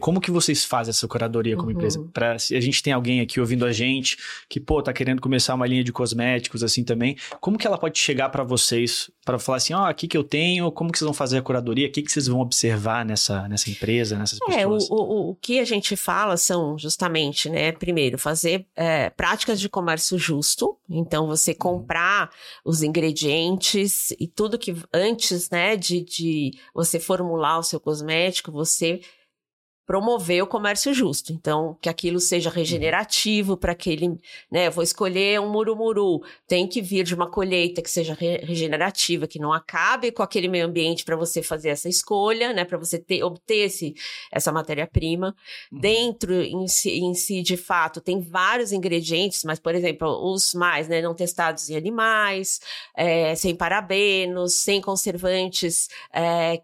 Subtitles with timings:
[0.00, 1.72] Como que vocês fazem essa curadoria como uhum.
[1.72, 2.08] empresa?
[2.12, 4.16] Para se a gente tem alguém aqui ouvindo a gente
[4.48, 7.98] que pô tá querendo começar uma linha de cosméticos assim também, como que ela pode
[7.98, 11.06] chegar para vocês para falar assim, ó, oh, aqui que eu tenho, como que vocês
[11.06, 14.88] vão fazer a curadoria, o que que vocês vão observar nessa nessa empresa, nessas pessoas?
[14.88, 19.60] É, o, o, o que a gente fala são justamente, né, primeiro fazer é, práticas
[19.60, 21.58] de comércio justo, então você uhum.
[21.58, 22.30] comprar
[22.64, 29.00] os ingredientes e tudo que antes, né, de, de você formular o seu cosmético, você
[29.88, 31.32] promover o comércio justo.
[31.32, 34.20] Então, que aquilo seja regenerativo para aquele,
[34.52, 39.26] né, vou escolher um murumuru, tem que vir de uma colheita que seja re regenerativa,
[39.26, 42.98] que não acabe com aquele meio ambiente para você fazer essa escolha, né, para você
[42.98, 43.94] ter, obter esse,
[44.30, 45.34] essa matéria-prima.
[45.72, 45.80] Uhum.
[45.80, 50.86] Dentro em si, em si, de fato, tem vários ingredientes, mas, por exemplo, os mais,
[50.86, 52.60] né, não testados em animais,
[52.94, 56.60] é, sem parabenos, sem conservantes, é,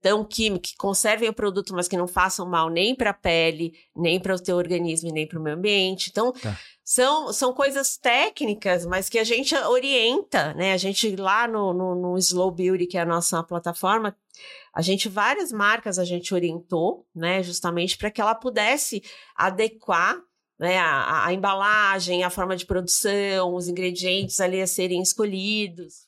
[0.00, 3.72] tão químicos, que conservem o produto, mas que não façam mal nem para a pele,
[3.96, 6.08] nem para o teu organismo e nem para o meio ambiente.
[6.10, 6.58] Então, tá.
[6.84, 10.72] são, são coisas técnicas, mas que a gente orienta, né?
[10.72, 14.16] A gente lá no, no, no, Slow Beauty, que é a nossa plataforma,
[14.74, 17.42] a gente, várias marcas a gente orientou, né?
[17.42, 19.02] Justamente para que ela pudesse
[19.34, 20.16] adequar
[20.58, 26.07] né, a, a embalagem, a forma de produção, os ingredientes ali a serem escolhidos.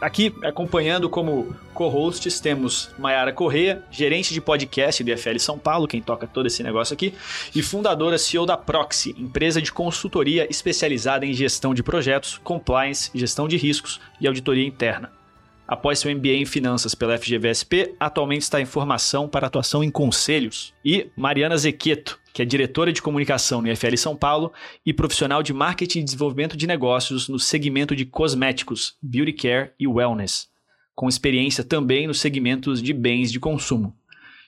[0.00, 6.00] Aqui, acompanhando como co-hosts, temos Mayara Correia, gerente de podcast do IFL São Paulo, quem
[6.00, 7.12] toca todo esse negócio aqui,
[7.54, 13.46] e fundadora CEO da Proxy, empresa de consultoria especializada em gestão de projetos, compliance, gestão
[13.46, 15.12] de riscos e auditoria interna.
[15.68, 20.74] Após seu MBA em Finanças pela FGVSP, atualmente está em formação para atuação em conselhos.
[20.84, 24.52] E Mariana Zequeto, que é diretora de comunicação no IFL São Paulo
[24.84, 29.86] e profissional de marketing e desenvolvimento de negócios no segmento de cosméticos, beauty care e
[29.86, 30.48] wellness,
[30.94, 33.96] com experiência também nos segmentos de bens de consumo.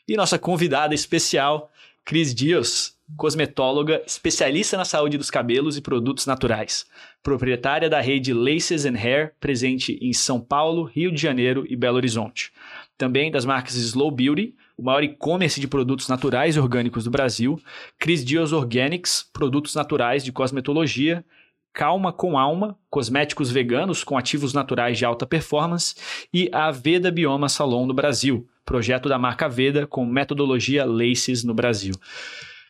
[0.06, 1.70] E nossa convidada especial,
[2.04, 6.86] Cris Dias, cosmetóloga, especialista na saúde dos cabelos e produtos naturais,
[7.22, 11.96] proprietária da rede Laces and Hair, presente em São Paulo, Rio de Janeiro e Belo
[11.96, 12.52] Horizonte.
[12.96, 17.58] Também das marcas Slow Beauty, o maior e-commerce de produtos naturais e orgânicos do Brasil,
[18.00, 21.24] Cris Dias Organics, produtos naturais de cosmetologia,
[21.72, 25.94] Calma com Alma, cosméticos veganos com ativos naturais de alta performance,
[26.34, 31.54] e a Veda Bioma Salon no Brasil, projeto da marca Veda com metodologia Laces no
[31.54, 31.94] Brasil.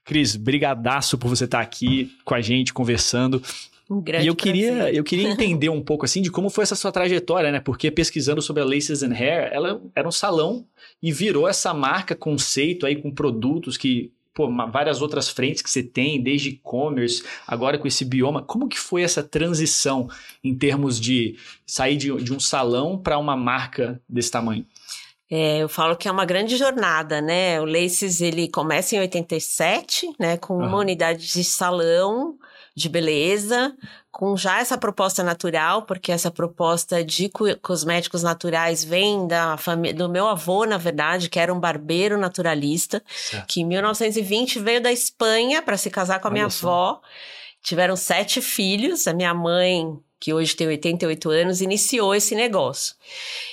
[0.05, 3.43] Cris, brigadaço por você estar aqui com a gente conversando.
[3.91, 6.75] Um grande e eu queria, eu queria entender um pouco assim de como foi essa
[6.75, 7.61] sua trajetória, né?
[7.61, 10.65] Porque pesquisando sobre a Laces and Hair, ela era um salão
[11.03, 15.83] e virou essa marca conceito aí com produtos que pô, várias outras frentes que você
[15.83, 18.43] tem, desde e-commerce, agora com esse bioma.
[18.43, 20.09] Como que foi essa transição
[20.43, 24.67] em termos de sair de, de um salão para uma marca desse tamanho?
[25.31, 27.59] É, eu falo que é uma grande jornada, né?
[27.61, 30.37] O Laces, ele começa em 87, né?
[30.37, 32.37] Com uma unidade de salão
[32.75, 33.77] de beleza,
[34.11, 40.09] com já essa proposta natural, porque essa proposta de cosméticos naturais vem da família do
[40.09, 43.47] meu avô, na verdade, que era um barbeiro naturalista, certo.
[43.47, 46.69] que em 1920 veio da Espanha para se casar com a Olha minha só.
[46.69, 47.01] avó.
[47.63, 52.95] Tiveram sete filhos, a minha mãe que hoje tem 88 anos, iniciou esse negócio.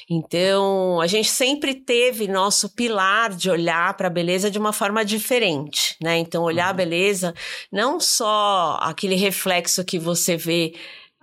[0.08, 5.04] Então, a gente sempre teve nosso pilar de olhar para a beleza de uma forma
[5.04, 6.18] diferente, né?
[6.18, 6.72] Então, olhar uhum.
[6.72, 7.34] a beleza
[7.72, 10.74] não só aquele reflexo que você vê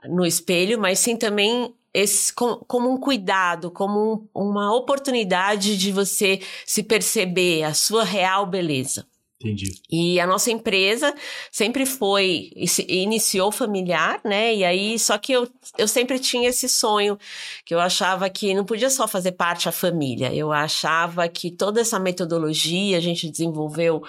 [0.08, 6.40] no espelho, mas sim também esse, como, um cuidado, como um, uma oportunidade de você
[6.66, 9.06] se perceber a sua real beleza.
[9.38, 9.80] Entendi.
[9.90, 11.14] E a nossa empresa
[11.50, 12.50] sempre foi,
[12.88, 14.54] iniciou familiar, né?
[14.54, 15.46] E aí, só que eu,
[15.76, 17.18] eu sempre tinha esse sonho,
[17.64, 21.82] que eu achava que não podia só fazer parte da família, eu achava que toda
[21.82, 24.02] essa metodologia, a gente desenvolveu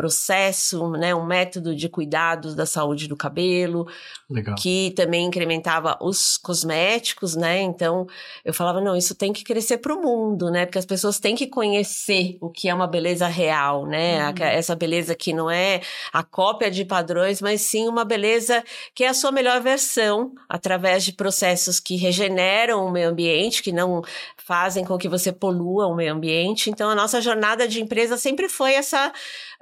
[0.00, 3.86] processo, né, um método de cuidados da saúde do cabelo,
[4.30, 4.54] Legal.
[4.54, 7.60] que também incrementava os cosméticos, né?
[7.60, 8.06] Então
[8.42, 10.64] eu falava não, isso tem que crescer para o mundo, né?
[10.64, 14.26] Porque as pessoas têm que conhecer o que é uma beleza real, né?
[14.30, 14.34] Uhum.
[14.40, 15.82] Essa beleza que não é
[16.14, 18.64] a cópia de padrões, mas sim uma beleza
[18.94, 23.70] que é a sua melhor versão através de processos que regeneram o meio ambiente, que
[23.70, 24.00] não
[24.38, 26.70] fazem com que você polua o meio ambiente.
[26.70, 29.12] Então a nossa jornada de empresa sempre foi essa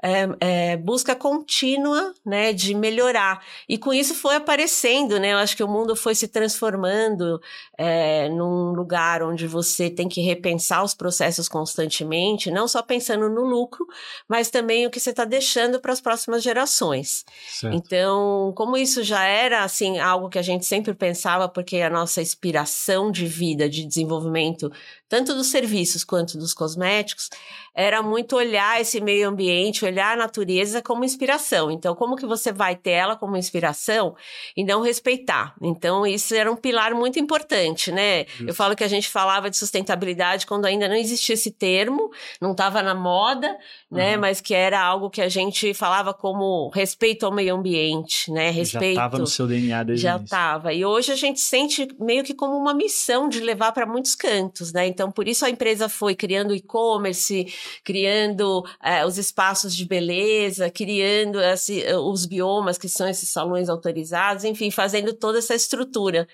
[0.02, 3.44] é, é, busca contínua, né, de melhorar.
[3.68, 5.32] E com isso foi aparecendo, né?
[5.32, 7.40] Eu acho que o mundo foi se transformando
[7.80, 13.44] é, num lugar onde você tem que repensar os processos constantemente, não só pensando no
[13.44, 13.86] lucro,
[14.28, 17.25] mas também o que você está deixando para as próximas gerações.
[17.48, 17.76] Certo.
[17.76, 22.20] Então, como isso já era assim algo que a gente sempre pensava, porque a nossa
[22.20, 24.72] inspiração de vida, de desenvolvimento
[25.08, 27.30] tanto dos serviços quanto dos cosméticos,
[27.75, 31.70] era muito olhar esse meio ambiente, olhar a natureza como inspiração.
[31.70, 34.14] Então, como que você vai ter ela como inspiração
[34.56, 35.54] e não respeitar?
[35.62, 38.22] Então, isso era um pilar muito importante, né?
[38.22, 38.48] Isso.
[38.48, 42.10] Eu falo que a gente falava de sustentabilidade quando ainda não existia esse termo,
[42.40, 43.56] não estava na moda,
[43.90, 44.14] né?
[44.14, 44.20] Uhum.
[44.20, 48.50] Mas que era algo que a gente falava como respeito ao meio ambiente, né?
[48.50, 48.96] Respeito.
[48.96, 50.72] Já estava no seu DNA desde Já estava.
[50.72, 54.72] E hoje a gente sente meio que como uma missão de levar para muitos cantos,
[54.72, 54.86] né?
[54.86, 57.46] Então, por isso a empresa foi criando e-commerce,
[57.84, 64.44] criando é, os espaços de beleza, criando esse, os biomas, que são esses salões autorizados,
[64.44, 66.28] enfim, fazendo toda essa estrutura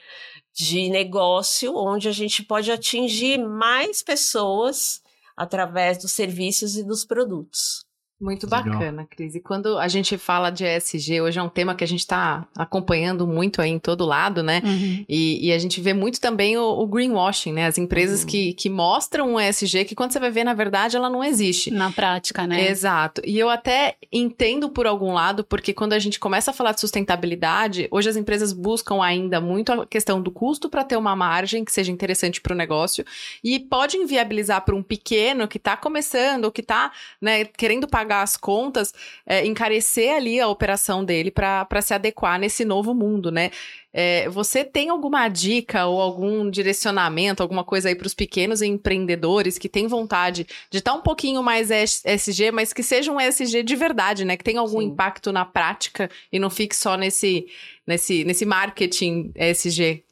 [0.55, 5.03] de negócio onde a gente pode atingir mais pessoas
[5.37, 7.85] através dos serviços e dos produtos.
[8.20, 9.34] Muito bacana, Cris.
[9.34, 12.46] E quando a gente fala de ESG, hoje é um tema que a gente está
[12.56, 14.62] acompanhando muito aí em todo lado, né?
[14.64, 15.05] Uhum.
[15.08, 17.66] E, e, a gente vê muito também o, o greenwashing, né?
[17.66, 18.28] As empresas uhum.
[18.28, 21.72] que, que mostram um ESG que quando você vai ver, na verdade, ela não existe.
[21.72, 22.69] Na prática, né?
[22.69, 23.20] Exato.
[23.25, 26.81] E eu até entendo por algum lado, porque quando a gente começa a falar de
[26.81, 31.64] sustentabilidade, hoje as empresas buscam ainda muito a questão do custo para ter uma margem
[31.64, 33.05] que seja interessante para o negócio
[33.43, 38.04] e pode inviabilizar para um pequeno que está começando ou que está né, querendo pagar
[38.05, 38.93] pagar as contas,
[39.27, 43.51] é, encarecer ali a operação dele para se adequar nesse novo mundo, né?
[43.97, 49.56] É, você tem alguma dica ou algum direcionamento, alguma coisa aí para os pequenos empreendedores
[49.56, 53.62] que têm vontade de estar tá um pouquinho mais SG, mas que seja um SG
[53.62, 54.37] de verdade, né?
[54.37, 54.87] Que tenha algum Sim.
[54.87, 57.47] impacto na prática e não fique só nesse,
[57.87, 60.04] nesse, nesse marketing SG?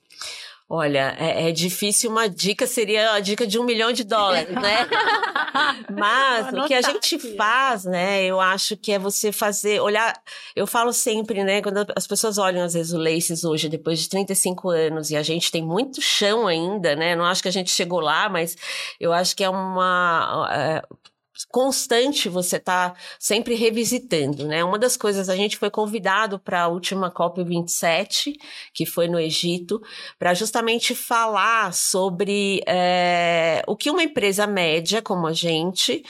[0.74, 2.10] Olha, é, é, difícil.
[2.10, 4.88] Uma dica seria a dica de um milhão de dólares, né?
[5.90, 8.24] Mas o que a gente faz, né?
[8.24, 10.19] Eu acho que é você fazer, olhar.
[10.56, 11.60] Eu falo sempre, né?
[11.60, 15.22] Quando as pessoas olham às vezes o Laces hoje, depois de 35 anos, e a
[15.22, 17.14] gente tem muito chão ainda, né?
[17.14, 18.56] Não acho que a gente chegou lá, mas
[18.98, 20.48] eu acho que é uma.
[20.50, 20.82] É,
[21.44, 24.65] constante você tá sempre revisitando, né?
[24.65, 28.35] Uma das coisas, a gente foi convidado para a última COP27,
[28.73, 29.81] que foi no Egito,
[30.19, 36.03] para justamente falar sobre é, o que uma empresa média como a gente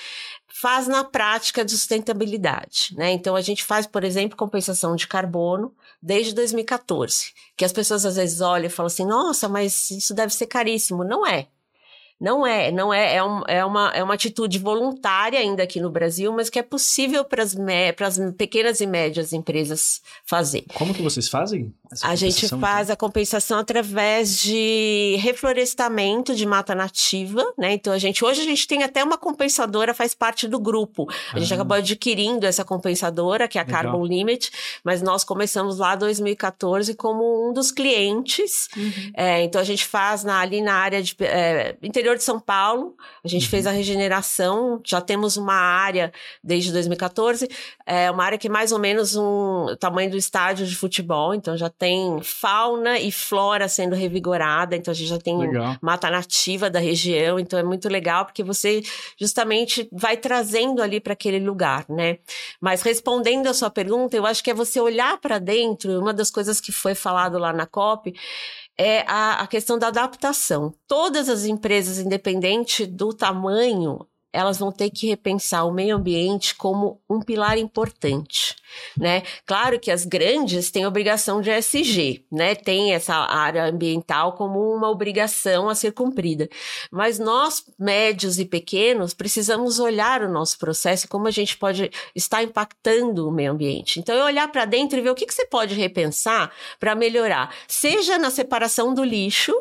[0.62, 3.10] faz na prática de sustentabilidade, né?
[3.10, 8.16] Então a gente faz, por exemplo, compensação de carbono desde 2014, que as pessoas às
[8.16, 11.02] vezes olham e falam assim: "Nossa, mas isso deve ser caríssimo".
[11.04, 11.48] Não é.
[12.22, 15.90] Não é, não é, é, um, é, uma, é uma atitude voluntária ainda aqui no
[15.90, 17.56] Brasil, mas que é possível para as
[18.38, 20.64] pequenas e médias empresas fazer.
[20.72, 21.74] Como que vocês fazem?
[22.00, 22.94] a gente faz então?
[22.94, 27.74] a compensação através de reflorestamento de mata nativa, né?
[27.74, 31.06] Então a gente hoje a gente tem até uma compensadora, faz parte do grupo.
[31.32, 31.56] A gente ah.
[31.56, 33.82] acabou adquirindo essa compensadora, que é a Legal.
[33.82, 34.50] Carbon Limit,
[34.82, 38.68] mas nós começamos lá em 2014 como um dos clientes.
[38.76, 39.12] Uhum.
[39.14, 42.96] É, então a gente faz na, ali na área de é, interior de São Paulo,
[43.24, 43.50] a gente uhum.
[43.50, 47.48] fez a regeneração, já temos uma área desde 2014,
[47.86, 51.34] é uma área que é mais ou menos um o tamanho do estádio de futebol,
[51.34, 55.76] então já tem fauna e flora sendo revigorada, então a gente já tem legal.
[55.80, 58.82] mata nativa da região, então é muito legal porque você
[59.18, 62.18] justamente vai trazendo ali para aquele lugar, né?
[62.60, 66.30] Mas respondendo a sua pergunta, eu acho que é você olhar para dentro, uma das
[66.30, 68.14] coisas que foi falado lá na COP
[68.78, 70.74] é a, a questão da adaptação.
[70.86, 77.00] Todas as empresas, independente do tamanho, elas vão ter que repensar o meio ambiente como
[77.08, 78.56] um pilar importante,
[78.96, 79.22] né?
[79.44, 82.54] Claro que as grandes têm obrigação de ESG, né?
[82.54, 86.48] Tem essa área ambiental como uma obrigação a ser cumprida.
[86.90, 91.90] Mas nós, médios e pequenos, precisamos olhar o nosso processo e como a gente pode
[92.14, 94.00] estar impactando o meio ambiente.
[94.00, 97.54] Então, é olhar para dentro e ver o que, que você pode repensar para melhorar,
[97.68, 99.52] seja na separação do lixo,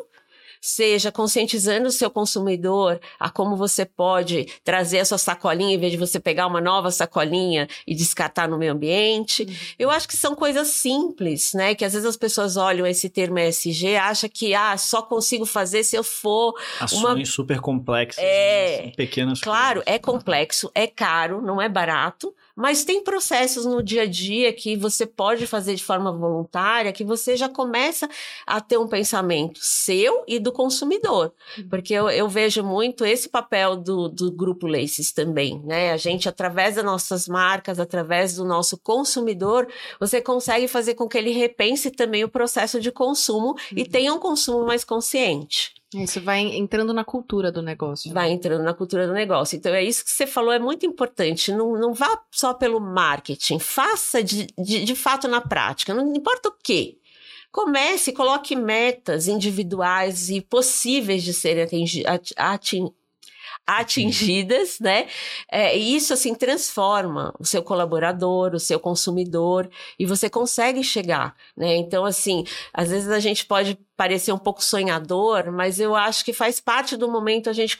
[0.62, 5.90] seja conscientizando o seu consumidor a como você pode trazer a sua sacolinha em vez
[5.90, 9.42] de você pegar uma nova sacolinha e descartar no meio ambiente.
[9.42, 9.54] Uhum.
[9.76, 11.74] Eu acho que são coisas simples, né?
[11.74, 15.82] Que às vezes as pessoas olham esse termo ESG, acham que ah, só consigo fazer
[15.82, 18.92] se eu for Ações uma super complexas, é, né?
[18.96, 19.94] pequenas Claro, coisas.
[19.94, 24.76] é complexo, é caro, não é barato, mas tem processos no dia a dia que
[24.76, 28.08] você pode fazer de forma voluntária, que você já começa
[28.46, 31.32] a ter um pensamento seu e do consumidor.
[31.56, 31.68] Uhum.
[31.68, 35.92] Porque eu, eu vejo muito esse papel do, do grupo Laces também, né?
[35.92, 39.66] A gente, através das nossas marcas, através do nosso consumidor,
[39.98, 43.56] você consegue fazer com que ele repense também o processo de consumo uhum.
[43.76, 45.71] e tenha um consumo mais consciente.
[45.94, 48.12] Isso vai entrando na cultura do negócio.
[48.12, 49.56] Vai entrando na cultura do negócio.
[49.56, 51.52] Então, é isso que você falou, é muito importante.
[51.52, 56.48] Não, não vá só pelo marketing, faça de, de, de fato na prática, não importa
[56.48, 56.98] o quê.
[57.50, 62.32] Comece, coloque metas individuais e possíveis de serem atingidas
[63.66, 65.06] atingidas, né?
[65.50, 71.34] É, e isso assim transforma o seu colaborador, o seu consumidor e você consegue chegar,
[71.56, 71.76] né?
[71.76, 76.32] Então assim, às vezes a gente pode parecer um pouco sonhador, mas eu acho que
[76.32, 77.78] faz parte do momento a gente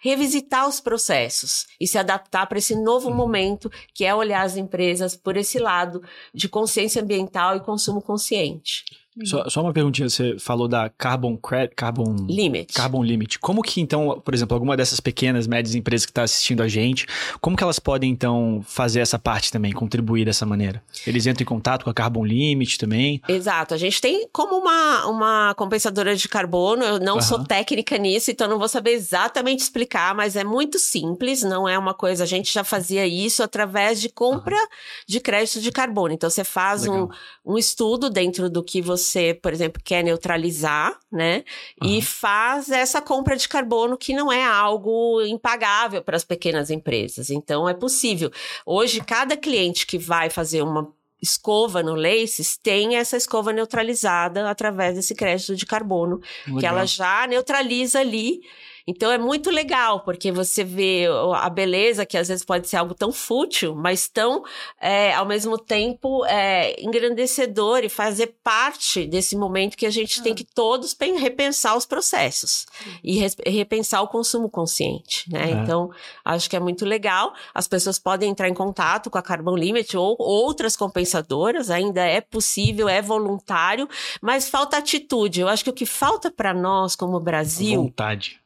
[0.00, 3.14] revisitar os processos e se adaptar para esse novo uhum.
[3.14, 6.02] momento que é olhar as empresas por esse lado
[6.32, 8.84] de consciência ambiental e consumo consciente.
[9.24, 12.72] Só, só, uma perguntinha, você falou da Carbon Credit, Carbon Limit.
[12.72, 13.38] Carbon Limit.
[13.38, 17.06] Como que então, por exemplo, alguma dessas pequenas, médias empresas que está assistindo a gente,
[17.38, 20.82] como que elas podem então fazer essa parte também, contribuir dessa maneira?
[21.06, 23.20] Eles entram em contato com a Carbon Limit também?
[23.28, 27.22] Exato, a gente tem como uma, uma compensadora de carbono, eu não uhum.
[27.22, 31.78] sou técnica nisso, então não vou saber exatamente explicar, mas é muito simples, não é
[31.78, 34.68] uma coisa, a gente já fazia isso através de compra uhum.
[35.06, 36.14] de crédito de carbono.
[36.14, 37.08] Então você faz um,
[37.44, 41.44] um estudo dentro do que você você, por exemplo, quer neutralizar, né?
[41.82, 41.90] Uhum.
[41.90, 47.30] E faz essa compra de carbono que não é algo impagável para as pequenas empresas.
[47.30, 48.30] Então, é possível.
[48.64, 50.92] Hoje, cada cliente que vai fazer uma
[51.22, 56.60] escova no Laces tem essa escova neutralizada através desse crédito de carbono, Legal.
[56.60, 58.40] que ela já neutraliza ali
[58.86, 62.94] então é muito legal, porque você vê a beleza, que às vezes pode ser algo
[62.94, 64.42] tão fútil, mas tão,
[64.80, 70.22] é, ao mesmo tempo, é, engrandecedor e fazer parte desse momento que a gente ah.
[70.22, 72.66] tem que todos repensar os processos
[73.02, 75.50] e repensar o consumo consciente, né?
[75.50, 75.52] É.
[75.52, 75.90] Então,
[76.24, 77.34] acho que é muito legal.
[77.54, 82.20] As pessoas podem entrar em contato com a Carbon Limit ou outras compensadoras, ainda é
[82.20, 83.88] possível, é voluntário,
[84.20, 85.40] mas falta atitude.
[85.40, 87.82] Eu acho que o que falta para nós, como Brasil.
[87.82, 88.41] Vontade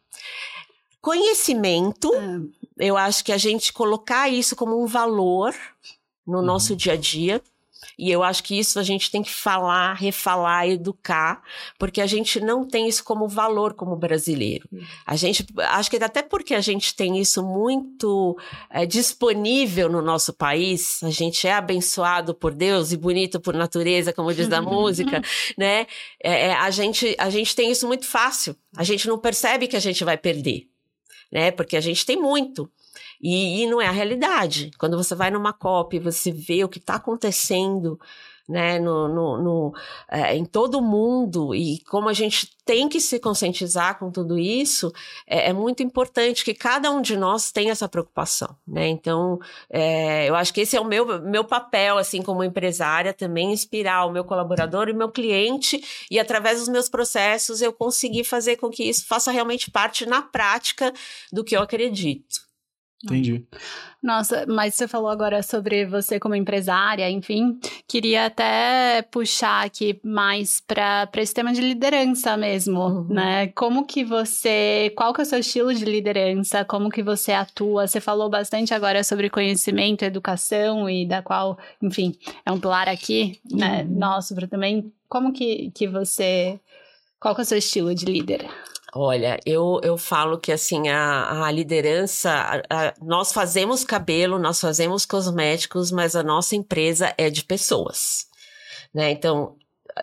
[1.07, 2.89] Conhecimento, é.
[2.89, 5.55] eu acho que a gente colocar isso como um valor
[6.27, 6.45] no uhum.
[6.45, 7.41] nosso dia a dia.
[7.97, 11.45] E eu acho que isso a gente tem que falar, refalar, educar,
[11.79, 14.69] porque a gente não tem isso como valor como brasileiro.
[14.73, 14.83] Uhum.
[15.07, 18.37] A gente, acho que até porque a gente tem isso muito
[18.69, 24.13] é, disponível no nosso país, a gente é abençoado por Deus e bonito por natureza,
[24.13, 25.23] como diz a música,
[25.57, 25.87] né?
[26.21, 28.57] É, é, a, gente, a gente tem isso muito fácil.
[28.77, 30.69] A gente não percebe que a gente vai perder
[31.31, 31.51] né?
[31.51, 32.71] Porque a gente tem muito.
[33.21, 34.71] E, e não é a realidade.
[34.79, 37.99] Quando você vai numa COP, você vê o que está acontecendo
[38.49, 39.75] né, no, no, no
[40.09, 44.37] é, em todo o mundo e como a gente tem que se conscientizar com tudo
[44.37, 44.93] isso,
[45.27, 48.89] é, é muito importante que cada um de nós tenha essa preocupação, né?
[48.89, 49.39] Então,
[49.71, 54.05] é, eu acho que esse é o meu, meu papel, assim, como empresária, também inspirar
[54.05, 58.69] o meu colaborador e meu cliente e através dos meus processos eu conseguir fazer com
[58.69, 60.93] que isso faça realmente parte na prática
[61.33, 62.46] do que eu acredito.
[63.05, 63.47] Entendi.
[64.03, 67.59] Nossa, mas você falou agora sobre você como empresária, enfim.
[67.87, 73.07] Queria até puxar aqui mais para esse tema de liderança mesmo, uhum.
[73.09, 73.49] né?
[73.49, 76.65] Como que você, qual que é o seu estilo de liderança?
[76.65, 77.87] Como que você atua?
[77.87, 82.15] Você falou bastante agora sobre conhecimento, educação e da qual, enfim,
[82.47, 83.83] é um pilar aqui, né?
[83.83, 83.99] Uhum.
[83.99, 84.91] Nosso para também.
[85.09, 86.59] Como que, que você,
[87.21, 88.49] qual que é o seu estilo de líder?
[88.99, 94.59] Olha, eu, eu falo que assim, a, a liderança, a, a, nós fazemos cabelo, nós
[94.59, 98.27] fazemos cosméticos, mas a nossa empresa é de pessoas.
[98.95, 99.11] Né?
[99.11, 99.55] Então,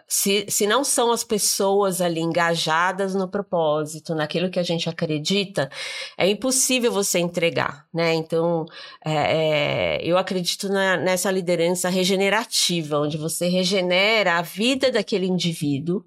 [0.07, 5.71] se, se não são as pessoas ali engajadas no propósito, naquilo que a gente acredita,
[6.15, 8.13] é impossível você entregar, né?
[8.13, 8.65] Então,
[9.03, 16.03] é, é, eu acredito na, nessa liderança regenerativa, onde você regenera a vida daquele indivíduo,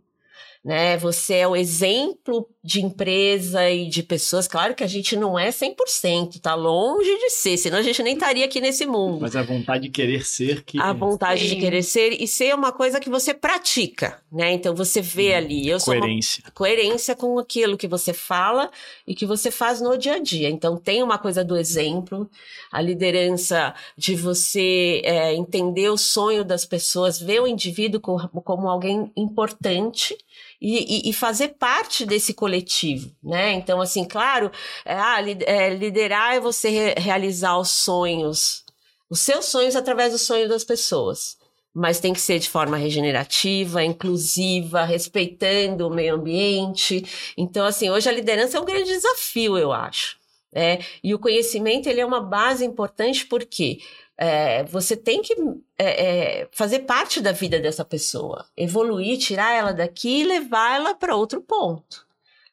[0.67, 0.97] né?
[0.97, 4.49] Você é o exemplo de empresa e de pessoas.
[4.49, 8.15] Claro que a gente não é 100%, tá longe de ser, senão a gente nem
[8.15, 9.21] estaria aqui nesse mundo.
[9.21, 11.55] Mas a vontade de querer ser que A vontade Sim.
[11.55, 14.53] de querer ser e ser uma coisa que você pratica, né?
[14.55, 16.43] Então você vê ali, eu sou uma coerência.
[16.53, 18.69] coerência com aquilo que você fala
[19.07, 20.51] e que você faz no dia a dia.
[20.51, 22.29] Então, tem uma coisa do exemplo,
[22.73, 28.69] a liderança de você é, entender o sonho das pessoas, ver o indivíduo co- como,
[28.69, 30.17] alguém importante.
[30.61, 33.53] E, e- fazer parte desse coletivo, né?
[33.53, 34.51] Então, assim, claro,
[34.85, 38.65] é, ah, é, liderar é você re- realizar os sonhos,
[39.11, 41.37] os seus sonhos através do sonho das pessoas
[41.79, 47.05] mas tem que ser de forma regenerativa, inclusiva, respeitando o meio ambiente.
[47.37, 50.17] Então, assim, hoje a liderança é um grande desafio, eu acho.
[50.55, 50.79] né?
[51.05, 53.79] E o conhecimento ele é uma base importante porque
[54.19, 55.35] é, você tem que
[55.79, 60.95] é, é, fazer parte da vida dessa pessoa, evoluir, tirar ela daqui e levar ela
[60.95, 62.06] para outro ponto.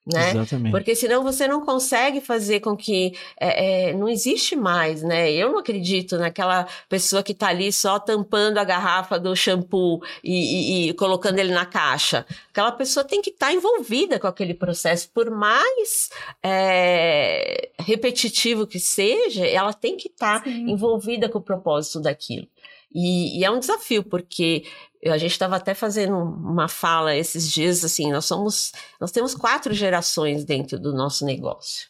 [0.05, 0.31] Né?
[0.31, 0.71] Exatamente.
[0.71, 5.31] Porque senão você não consegue fazer com que é, é, não existe mais, né?
[5.31, 10.33] Eu não acredito naquela pessoa que tá ali só tampando a garrafa do shampoo e,
[10.87, 12.25] e- e colocando ele na caixa.
[12.49, 16.09] Aquela pessoa tem que estar envolvida com aquele processo, por mais
[16.43, 20.69] é, repetitivo que seja, ela tem que estar Sim.
[20.69, 22.47] envolvida com o propósito daquilo.
[22.93, 24.65] E, e é um desafio, porque
[25.05, 29.73] a gente estava até fazendo uma fala esses dias, assim, nós somos, nós temos quatro
[29.73, 31.89] gerações dentro do nosso negócio.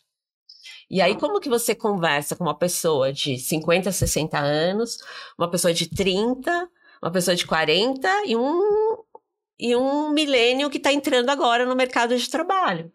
[0.90, 4.98] E aí, como que você conversa com uma pessoa de 50, 60 anos,
[5.38, 6.70] uma pessoa de 30,
[7.02, 8.98] uma pessoa de 40 e um,
[9.60, 12.92] e um milênio que está entrando agora no mercado de trabalho?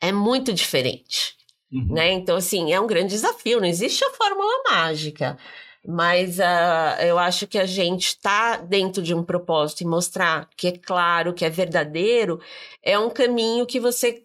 [0.00, 1.40] É muito diferente
[1.72, 1.94] Uhum.
[1.94, 2.12] né?
[2.12, 5.38] Então, assim, é um grande desafio, não existe a fórmula mágica.
[5.86, 10.68] Mas ah, eu acho que a gente está dentro de um propósito e mostrar que
[10.68, 12.40] é claro, que é verdadeiro,
[12.82, 14.24] é um caminho que você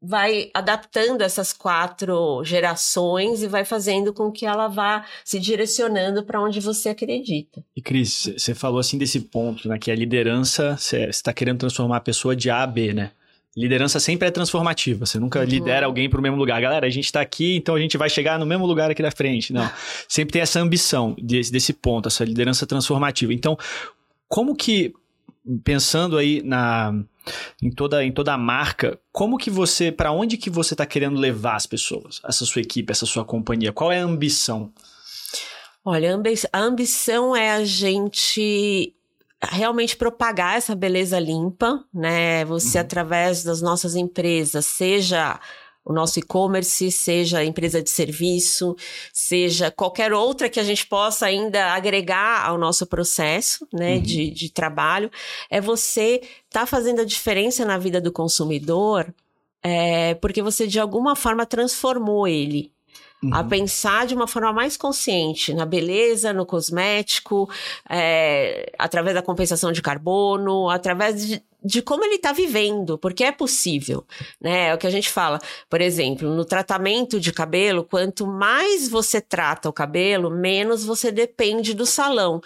[0.00, 6.40] vai adaptando essas quatro gerações e vai fazendo com que ela vá se direcionando para
[6.40, 7.64] onde você acredita.
[7.74, 9.78] E Cris, você falou assim desse ponto, né?
[9.78, 13.10] Que a liderança, você está querendo transformar a pessoa de A a B, né?
[13.56, 15.06] Liderança sempre é transformativa.
[15.06, 15.46] Você nunca Uhum.
[15.46, 16.60] lidera alguém para o mesmo lugar.
[16.60, 19.10] Galera, a gente está aqui, então a gente vai chegar no mesmo lugar aqui da
[19.10, 19.52] frente.
[19.52, 19.68] Não.
[20.08, 23.32] sempre tem essa ambição desse, desse ponto, essa liderança transformativa.
[23.32, 23.56] Então,
[24.28, 24.92] como que,
[25.64, 26.92] pensando aí na,
[27.62, 31.18] em, toda, em toda a marca, como que você, para onde que você está querendo
[31.18, 32.20] levar as pessoas?
[32.28, 33.72] Essa sua equipe, essa sua companhia?
[33.72, 34.70] Qual é a ambição?
[35.84, 38.92] Olha, a ambi- a ambição é a gente
[39.50, 42.44] realmente propagar essa beleza limpa, né?
[42.44, 42.82] Você, Uhum.
[42.84, 45.38] através das nossas empresas, seja
[45.84, 48.74] o nosso e-commerce, seja a empresa de serviço,
[49.12, 54.02] seja qualquer outra que a gente possa ainda agregar ao nosso processo né, Uhum.
[54.02, 55.08] de, de trabalho,
[55.48, 59.14] é você estar fazendo a diferença na vida do consumidor,
[59.62, 62.72] é, porque você de alguma forma transformou ele
[63.32, 63.48] a Uhum.
[63.48, 67.50] pensar de uma forma mais consciente na beleza, no cosmético,
[67.88, 73.32] é, através da compensação de carbono, através de, de como ele está vivendo, porque é
[73.32, 74.04] possível,
[74.40, 74.68] né?
[74.68, 79.20] É o que a gente fala, por exemplo, no tratamento de cabelo, quanto mais você
[79.20, 82.40] trata o cabelo, menos você depende do salão.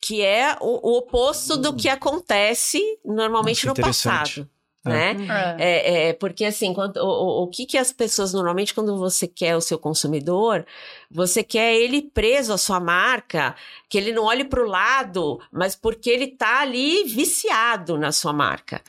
[0.00, 4.48] Que é o, o oposto do que acontece normalmente Nossa, no passado.
[4.84, 5.16] Né?
[5.28, 5.56] É.
[5.58, 9.26] É, é, porque assim, quando, o, o, o que que as pessoas normalmente quando você
[9.26, 10.64] quer o seu consumidor,
[11.10, 13.54] você quer ele preso à sua marca,
[13.88, 18.32] que ele não olhe para o lado, mas porque ele tá ali viciado na sua
[18.32, 18.82] marca.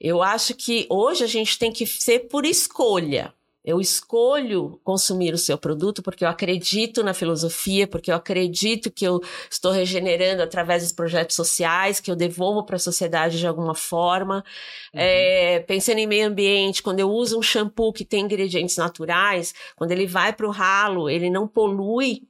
[0.00, 3.32] Eu acho que hoje a gente tem que ser por escolha.
[3.66, 9.04] Eu escolho consumir o seu produto porque eu acredito na filosofia, porque eu acredito que
[9.04, 13.74] eu estou regenerando através dos projetos sociais, que eu devolvo para a sociedade de alguma
[13.74, 14.44] forma.
[14.92, 19.90] É, pensando em meio ambiente, quando eu uso um shampoo que tem ingredientes naturais, quando
[19.90, 22.22] ele vai para o ralo, ele não polui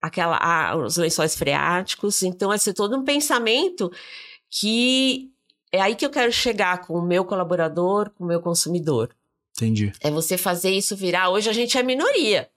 [0.00, 2.22] aquela, a- os lençóis freáticos.
[2.22, 3.90] Então, esse é todo um pensamento
[4.50, 5.30] que
[5.72, 9.14] é aí que eu quero chegar com o meu colaborador, com o meu consumidor.
[9.56, 9.92] Entendi.
[10.00, 11.30] É você fazer isso virar.
[11.30, 12.48] Hoje a gente é minoria.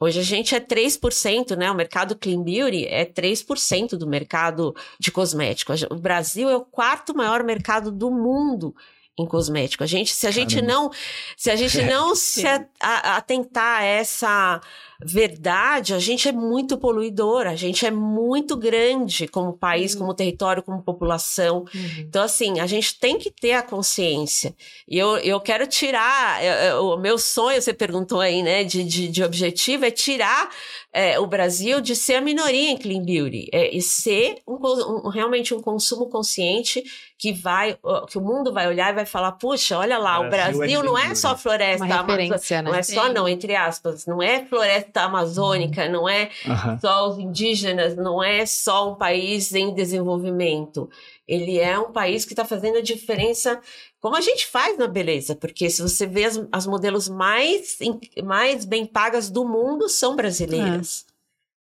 [0.00, 1.70] Hoje a gente é 3%, né?
[1.70, 5.72] O mercado Clean Beauty é 3% do mercado de cosmético.
[5.90, 8.74] O Brasil é o quarto maior mercado do mundo
[9.18, 9.82] em cosmético.
[9.82, 10.72] A gente, se a gente Caramba.
[10.72, 10.90] não,
[11.36, 12.46] se a gente não se
[13.16, 14.60] atentar a essa
[15.04, 20.62] verdade, a gente é muito poluidor, a gente é muito grande como país, como território,
[20.62, 21.58] como população.
[21.74, 21.90] Uhum.
[22.00, 24.54] Então, assim, a gente tem que ter a consciência.
[24.88, 28.82] E eu, eu quero tirar, eu- eu- o meu sonho, você perguntou aí, né, de,
[28.84, 30.48] de, de objetivo, é tirar
[30.92, 35.08] é, o Brasil de ser a minoria em clean beauty é, e ser um um-
[35.10, 36.82] realmente um consumo consciente
[37.18, 37.78] que vai,
[38.10, 40.82] que o mundo vai olhar e vai falar, puxa, olha lá, o Brasil é Brasil
[40.82, 42.70] não é só floresta Uma amazônica, referência, né?
[42.76, 43.12] Não é só Sim.
[43.12, 46.78] não, entre aspas, não é floresta amazônica, não é Aham.
[46.78, 50.88] só os indígenas, não é só um país em desenvolvimento.
[51.26, 53.60] Ele é um país que está fazendo a diferença,
[54.00, 57.78] como a gente faz na beleza, porque se você vê as, as modelos mais,
[58.22, 61.04] mais bem pagas do mundo são brasileiras.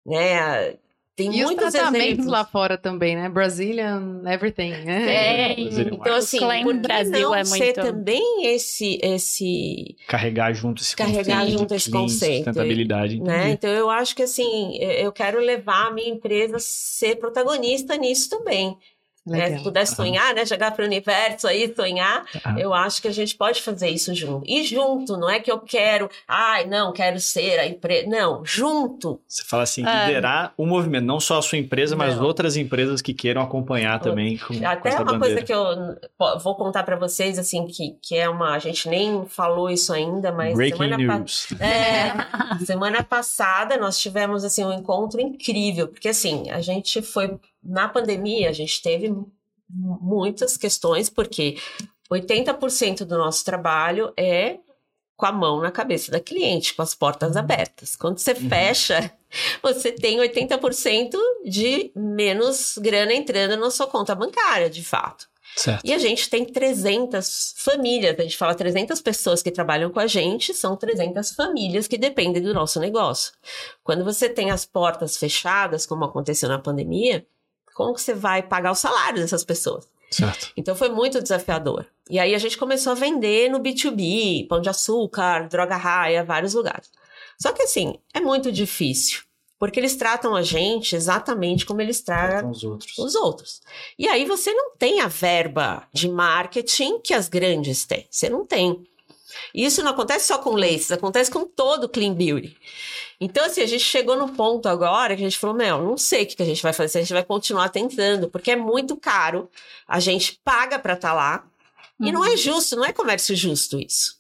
[0.06, 0.76] Né?
[1.16, 2.26] Tem E os muitos tratamentos exemplos.
[2.28, 3.30] lá fora também, né?
[3.30, 4.72] Brazilian, everything.
[4.84, 5.52] né?
[5.52, 10.54] É, Brazilian Então, assim, por que Brasil não é ser muito- também esse, esse Carregar
[10.56, 11.60] junto esse Carregar conceito.
[11.60, 12.36] junto esse conceito.
[12.46, 13.20] Sustentabilidade.
[13.22, 13.52] né?
[13.52, 18.30] Então eu acho que assim, eu quero levar a minha empresa a ser protagonista nisso
[18.30, 18.76] também.
[19.26, 19.44] Né?
[19.46, 19.58] Legal.
[19.60, 20.46] Se puder sonhar, né?
[20.46, 22.60] Chegar para o universo aí, sonhar, Aham.
[22.60, 24.44] eu acho que a gente pode fazer isso junto.
[24.46, 28.08] E junto, não é que eu quero, ai, não, quero ser a empresa.
[28.10, 29.22] Não, junto.
[29.28, 30.08] Você fala assim, É.
[30.08, 32.26] liderar o movimento, não só a sua empresa, mas Não.
[32.26, 35.20] outras empresas que queiram acompanhar também com, com Até essa uma bandeira.
[35.20, 38.54] coisa que eu vou contar para vocês, assim, que, que é uma.
[38.54, 41.48] A gente nem falou isso ainda, mas Breaking semana pa- news.
[41.62, 42.12] É,
[42.66, 48.50] semana passada nós tivemos assim um encontro incrível, porque assim, a gente foi na pandemia,
[48.50, 49.32] a gente teve mu-
[50.02, 51.58] muitas questões, porque
[52.12, 54.58] 80% do nosso trabalho é
[55.16, 57.96] com a mão na cabeça da cliente, com as portas abertas.
[57.96, 58.50] Quando você Uhum.
[58.50, 59.12] fecha,
[59.62, 65.28] você tem 80% de menos grana entrando na sua conta bancária, de fato.
[65.56, 65.86] Certo.
[65.86, 70.08] E a gente tem 300 famílias, a gente fala 300 pessoas que trabalham com a
[70.08, 73.34] gente, são 300 famílias que dependem do nosso negócio.
[73.84, 77.24] Quando você tem as portas fechadas, como aconteceu na pandemia,
[77.74, 79.88] como que você vai pagar o salário dessas pessoas?
[80.12, 80.52] Certo.
[80.56, 81.86] Então foi muito desafiador.
[82.10, 86.54] E aí a gente começou a vender no B2B, pão de açúcar, droga raia, vários
[86.54, 86.92] lugares.
[87.42, 89.24] Só que assim, é muito difícil,
[89.58, 92.98] porque eles tratam a gente exatamente como eles tratam os outros.
[92.98, 93.62] os outros.
[93.98, 98.08] E aí você não tem a verba de marketing que as grandes têm.
[98.10, 98.84] Você não tem.
[99.54, 102.56] E isso não acontece só com laces, acontece com todo o clean beauty.
[103.20, 106.24] Então, assim, a gente chegou no ponto agora que a gente falou, meu, não sei
[106.24, 108.98] o que a gente vai fazer, se a gente vai continuar tentando, porque é muito
[108.98, 109.50] caro,
[109.88, 111.46] a gente paga para estar lá,
[112.00, 114.18] e não é justo, não é comércio justo isso.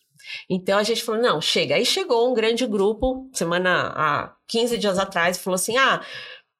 [0.49, 1.75] Então a gente falou, não, chega.
[1.75, 6.01] Aí chegou um grande grupo, semana, há 15 dias atrás, falou assim, ah,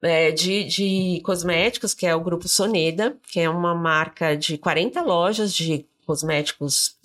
[0.02, 5.02] é, de, de cosméticos, que é o grupo Soneda, que é uma marca de 40
[5.02, 6.98] lojas de cosméticos,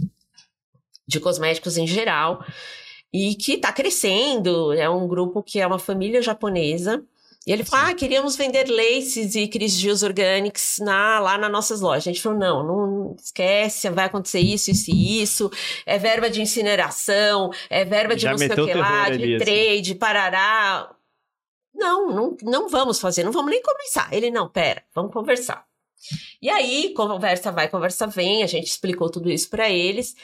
[1.08, 2.44] de cosméticos em geral,
[3.12, 4.72] e que está crescendo.
[4.74, 7.02] É um grupo que é uma família japonesa.
[7.46, 11.80] E ele falou: ah, queríamos vender laces e Cris Gills Organics na, lá nas nossas
[11.80, 12.06] lojas.
[12.06, 15.50] A gente falou: não, não esquece, vai acontecer isso, isso e isso.
[15.86, 19.36] É verba de incineração, é verba de Já não sei o que lá, de ali,
[19.36, 19.44] assim.
[19.44, 20.94] trade, parará.
[21.74, 24.12] Não, não, não vamos fazer, não vamos nem começar.
[24.12, 25.64] Ele, não, pera, vamos conversar.
[26.40, 30.14] E aí, conversa vai, conversa vem, a gente explicou tudo isso para eles.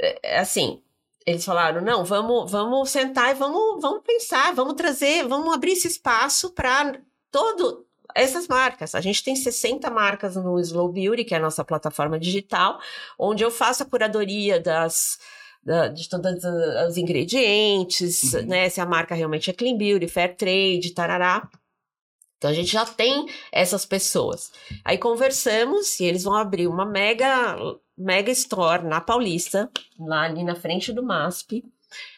[0.00, 0.82] É, Assim,
[1.26, 5.88] eles falaram: não, vamos, vamos sentar e vamos, vamos pensar, vamos trazer, vamos abrir esse
[5.88, 7.84] espaço para todo.
[8.14, 12.18] Essas marcas, a gente tem 60 marcas no Slow Beauty, que é a nossa plataforma
[12.18, 12.80] digital,
[13.18, 15.18] onde eu faço a curadoria das,
[15.62, 16.42] da- de todos
[16.88, 18.46] os ingredientes, Uhum.
[18.46, 18.68] né?
[18.70, 21.48] Se a marca realmente é clean beauty, fair trade, tarará.
[22.38, 24.50] Então a gente já tem essas pessoas.
[24.84, 27.56] Aí conversamos e eles vão abrir uma mega
[27.98, 31.64] mega store na Paulista, lá ali na frente do MASP.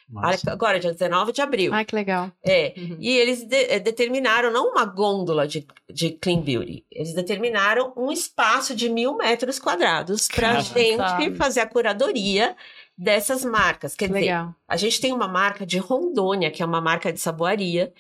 [0.09, 0.51] Massa.
[0.51, 1.73] Agora, dia 19 de abril.
[1.73, 2.33] Ai, que legal.
[2.45, 2.75] É.
[2.77, 2.97] Uhum.
[2.99, 8.11] E eles de- eh, determinaram não uma gôndola de, de clean beauty, eles determinaram um
[8.11, 12.57] espaço de mil metros quadrados para gente fazer a curadoria
[12.99, 13.95] dessas marcas.
[13.95, 14.53] Quer dizer, Legal.
[14.67, 17.93] a gente tem uma marca de Rondônia, que é uma marca de saboaria,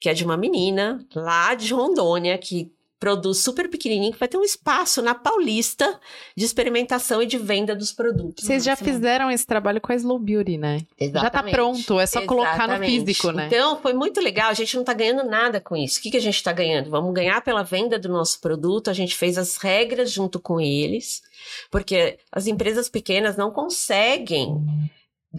[0.00, 4.36] que é de uma menina lá de Rondônia, que produz super pequenininho, que vai ter
[4.36, 5.98] um espaço na Paulista
[6.36, 8.44] de experimentação e de venda dos produtos.
[8.44, 10.78] Vocês já fizeram esse trabalho com a Slow Beauty, né?
[10.78, 11.54] Já tá Exatamente.
[11.54, 13.04] pronto, é só colocar no Exatamente.
[13.06, 13.46] físico, né?
[13.46, 14.50] Então, foi muito legal.
[14.50, 15.98] A gente não tá ganhando nada com isso.
[15.98, 16.90] O que, que a gente tá ganhando?
[16.90, 18.90] Vamos ganhar pela venda do nosso produto.
[18.90, 21.22] A gente fez as regras junto com eles,
[21.70, 24.56] porque as empresas pequenas não conseguem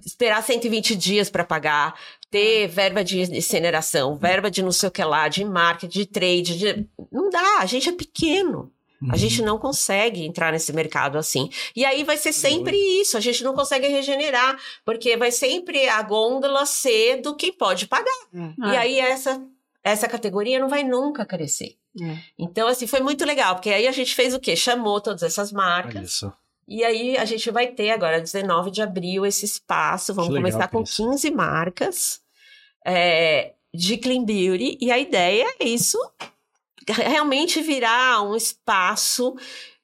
[0.05, 1.95] esperar 120 dias para pagar,
[2.29, 6.57] ter verba de incineração, verba de não sei o que lá, de marketing, de trade.
[6.57, 8.71] de- Não dá, a gente é pequeno.
[9.09, 11.49] A gente não consegue entrar nesse mercado assim.
[11.73, 16.01] E aí vai ser sempre isso, a gente não consegue regenerar, porque vai sempre a
[16.01, 18.11] gôndola ser do quem pode pagar.
[18.33, 19.41] E aí essa,
[19.81, 21.77] essa categoria não vai nunca crescer.
[22.01, 22.17] É.
[22.37, 24.53] Então, assim, foi muito legal, porque aí a gente fez o quê?
[24.55, 26.11] Chamou todas essas Olha marcas.
[26.11, 26.33] isso.
[26.69, 30.13] E aí a gente vai ter agora, 19 de abril, esse espaço.
[30.13, 30.97] Vamos legal, começar com Cris.
[30.97, 32.21] 15 marcas
[32.85, 34.77] é, de Clean Beauty.
[34.79, 35.97] E a ideia é isso
[36.87, 39.35] realmente virar um espaço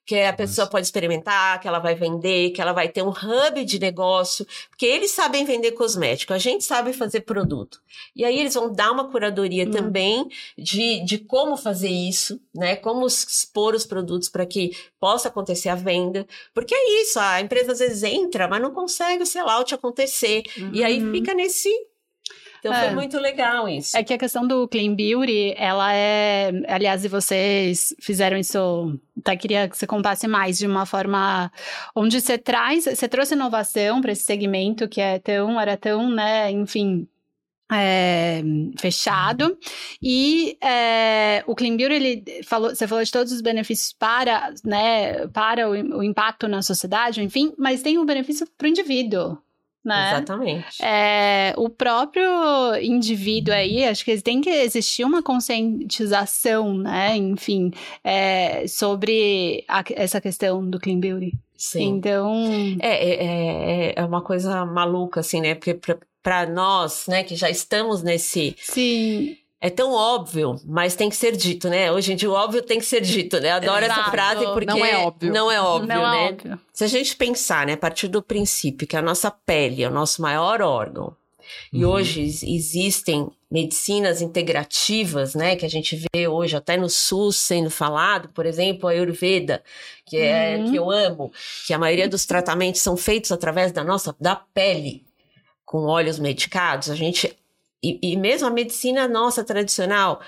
[0.05, 3.65] que a pessoa pode experimentar, que ela vai vender, que ela vai ter um hub
[3.65, 7.81] de negócio, porque eles sabem vender cosmético, a gente sabe fazer produto.
[8.15, 9.71] E aí eles vão dar uma curadoria Hum.
[9.71, 12.75] também de, de como fazer isso, né?
[12.75, 16.27] Como expor os produtos para que possa acontecer a venda.
[16.53, 20.43] Porque é isso, a empresa às vezes entra, mas não consegue o sellout acontecer.
[20.71, 21.11] E aí Uhum.
[21.13, 21.69] fica nesse.
[22.67, 22.85] Então É.
[22.87, 23.95] foi muito legal isso.
[23.95, 26.51] É que a questão do Clean Beauty, ela é.
[26.67, 28.99] Aliás, e vocês fizeram isso.
[29.19, 31.51] Até queria que você contasse mais de uma forma
[31.95, 32.85] onde você traz.
[32.85, 37.07] Você trouxe inovação para esse segmento que é tão, era tão, né, enfim.
[37.71, 38.43] é,
[38.79, 39.57] fechado
[39.99, 45.25] e é, o Clean Beauty ele falou, você falou de todos os benefícios para, né,
[45.29, 49.39] para o, o impacto na sociedade, enfim, mas tem um benefício para o indivíduo,
[49.85, 50.09] né?
[50.11, 50.83] Exatamente.
[50.83, 52.25] É, o próprio
[52.81, 57.15] indivíduo aí, acho que tem que existir uma conscientização, né?
[57.15, 57.71] Enfim,
[58.03, 61.33] é, sobre a- essa questão do clean beauty.
[61.57, 61.83] Sim.
[61.97, 62.33] Então,
[62.81, 65.55] É, é, é, é uma coisa maluca, assim, né?
[65.55, 65.77] Porque
[66.21, 68.55] pra nós, né, que já estamos nesse.
[68.59, 71.91] sim, É tão óbvio, mas tem que ser dito, né?
[71.91, 73.49] Hoje em dia o óbvio tem que ser dito, né?
[73.49, 74.11] Eu adoro essa Exato.
[74.11, 75.33] frase porque Não é óbvio.
[75.33, 76.17] Não é óbvio, não né?
[76.17, 76.59] é óbvio.
[76.71, 79.91] Se a gente pensar, né, a partir do princípio que a nossa pele é o
[79.91, 81.15] nosso maior órgão,
[81.73, 81.91] e Uhum.
[81.93, 87.71] hoje ex- existem medicinas integrativas, né, que a gente vê hoje até no SUS sendo
[87.71, 89.63] falado, por exemplo, a Ayurveda,
[90.05, 90.69] que é Uhum.
[90.71, 91.31] que eu amo,
[91.65, 95.03] que a maioria dos tratamentos são feitos através da nossa da pele,
[95.65, 97.35] com óleos medicados, a gente
[97.83, 100.19] e, e mesmo a medicina nossa tradicional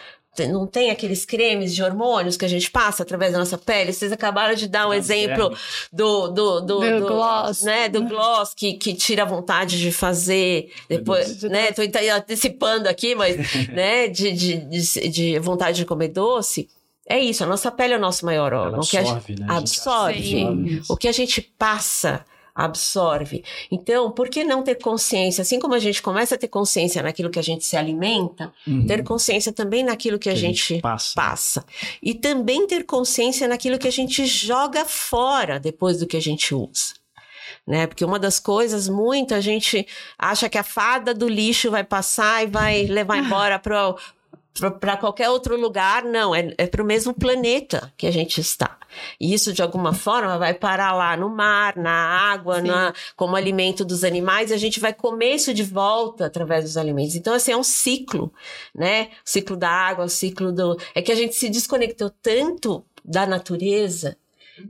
[0.51, 3.91] não tem aqueles cremes de hormônios que a gente passa através da nossa pele.
[3.91, 5.51] Vocês acabaram de dar um exemplo
[5.91, 7.63] do do, do, Do gloss.
[7.63, 11.71] né, do gloss que, que tira a vontade de fazer depois, né?
[11.71, 11.81] Tô
[12.15, 13.35] antecipando aqui, mas
[13.73, 16.69] né, de, de, de, de vontade de comer doce.
[17.09, 18.81] É isso, a nossa pele é o nosso maior Ela órgão.
[18.81, 19.45] O que a gente- absorve, né?
[19.49, 20.21] A gente absorve.
[20.23, 20.81] Sim.
[20.87, 22.23] O que a gente passa
[22.57, 23.43] absorve.
[23.69, 25.43] Então, por que não ter consciência?
[25.43, 28.87] Assim como a gente começa a ter consciência naquilo que a gente se alimenta, Uhum.
[28.87, 31.13] ter consciência também naquilo que a gente passa.
[31.15, 31.65] passa.
[32.01, 36.55] E também ter consciência naquilo que a gente joga fora depois do que a gente
[36.55, 36.95] usa.
[37.65, 37.85] Né?
[37.85, 39.85] Porque uma das coisas, muita gente
[40.17, 43.93] acha que a fada do lixo vai passar e vai levar embora para
[44.99, 46.03] qualquer outro lugar.
[46.03, 48.77] Não, é, é para o mesmo planeta que a gente está.
[49.19, 53.85] E isso, de alguma forma, vai parar lá no mar, na água, na, como alimento
[53.85, 57.15] dos animais, e a gente vai comer isso de volta através dos alimentos.
[57.15, 58.33] Então, assim, é um ciclo,
[58.73, 59.09] né?
[59.25, 60.77] O ciclo da água, o ciclo do.
[60.95, 64.17] É que a gente se desconectou tanto da natureza.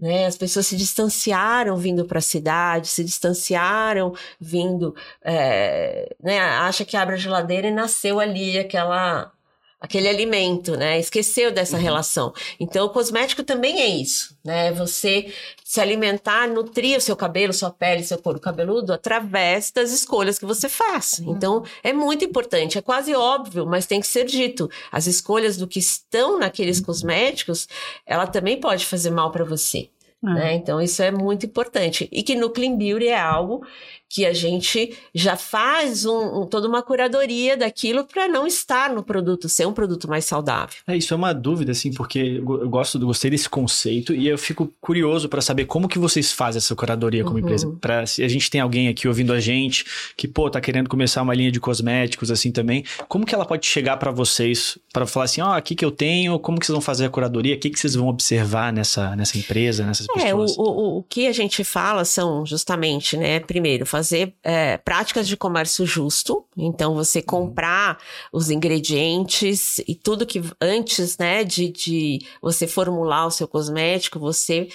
[0.02, 0.26] Né?
[0.26, 6.40] As pessoas se distanciaram vindo para a cidade, se distanciaram vindo, é, né?
[6.40, 9.32] Acha que abre a geladeira e nasceu ali aquela
[9.80, 11.00] aquele alimento, né?
[11.00, 12.34] Esqueceu dessa relação.
[12.60, 14.72] Então, o cosmético também é isso, né?
[14.74, 15.32] Você
[15.64, 20.46] se alimentar, nutrir o seu cabelo, sua pele, seu couro cabeludo através das escolhas que
[20.46, 21.20] você faz.
[21.20, 24.70] Então, é muito importante, é quase óbvio, mas tem que ser dito.
[24.92, 27.68] As escolhas do que estão naqueles cosméticos,
[28.06, 29.90] ela também pode fazer mal para você.
[30.24, 30.34] Ah.
[30.34, 30.54] Né?
[30.56, 32.08] Então, isso é muito importante.
[32.12, 33.66] E que no Clean Beauty é algo
[34.10, 39.04] que a gente já faz um, um- toda uma curadoria daquilo para não estar no
[39.04, 40.76] produto, ser um produto mais saudável.
[40.88, 44.28] É, isso é uma dúvida, assim, porque eu go- eu gosto, gostei desse conceito e
[44.28, 47.42] eu fico curioso para saber como que vocês fazem essa curadoria como Uhum.
[47.44, 47.68] empresa.
[47.82, 51.22] Pra, se a gente tem alguém aqui ouvindo a gente que, pô, tá querendo começar
[51.22, 55.26] uma linha de cosméticos assim também, como que ela pode chegar para vocês para falar
[55.26, 57.70] assim, ó, aqui que eu tenho, como que vocês vão fazer a curadoria, o que
[57.70, 60.58] que vocês vão observar nessa, nessa empresa, nessas É, o, pessoas?
[60.58, 65.84] o, o que a gente fala são justamente, né, primeiro, fazer é, práticas de comércio
[65.86, 66.46] justo.
[66.56, 67.98] Então, você comprar
[68.32, 74.70] os ingredientes e tudo que antes, né, de, de você formular o seu cosmético, você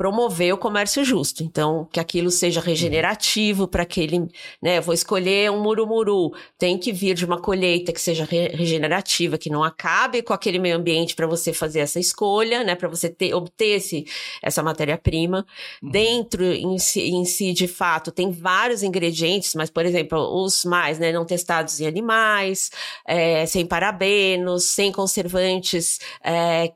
[0.00, 1.42] promover o comércio justo.
[1.42, 4.28] Então, que aquilo seja regenerativo para aquele,
[4.62, 9.36] né, vou escolher um murumuru, tem que vir de uma colheita que seja re- regenerativa,
[9.36, 13.10] que não acabe com aquele meio ambiente para você fazer essa escolha, né, para você
[13.10, 14.06] ter, obter esse,
[14.42, 15.44] essa matéria-prima.
[15.82, 20.98] Dentro em si, em si, de fato, tem vários ingredientes, mas, por exemplo, os mais,
[20.98, 22.70] né, não testados em animais,
[23.06, 26.72] é, sem parabenos, sem conservantes, é,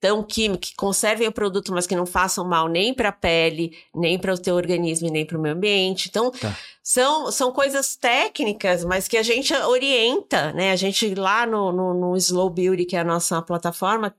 [0.00, 3.76] tão químico, que conservem o produto, mas que não façam mal nem para a pele,
[3.94, 6.08] nem para o teu organismo e nem para o meio ambiente.
[6.08, 6.56] Então, Tá.
[6.82, 10.72] são, são coisas técnicas, mas que a gente orienta, né?
[10.72, 14.14] A gente lá no, no, no Slow Beauty, que é a nossa plataforma,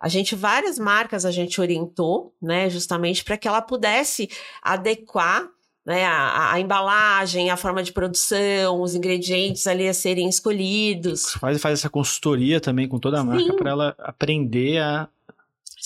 [0.00, 2.70] a gente, várias marcas a gente orientou, né?
[2.70, 4.28] Justamente para que ela pudesse
[4.62, 5.48] adequar
[5.86, 11.32] né, a, a embalagem, a forma de produção, os ingredientes ali a serem escolhidos.
[11.34, 15.08] Faz, faz essa consultoria também com toda a marca para ela aprender a.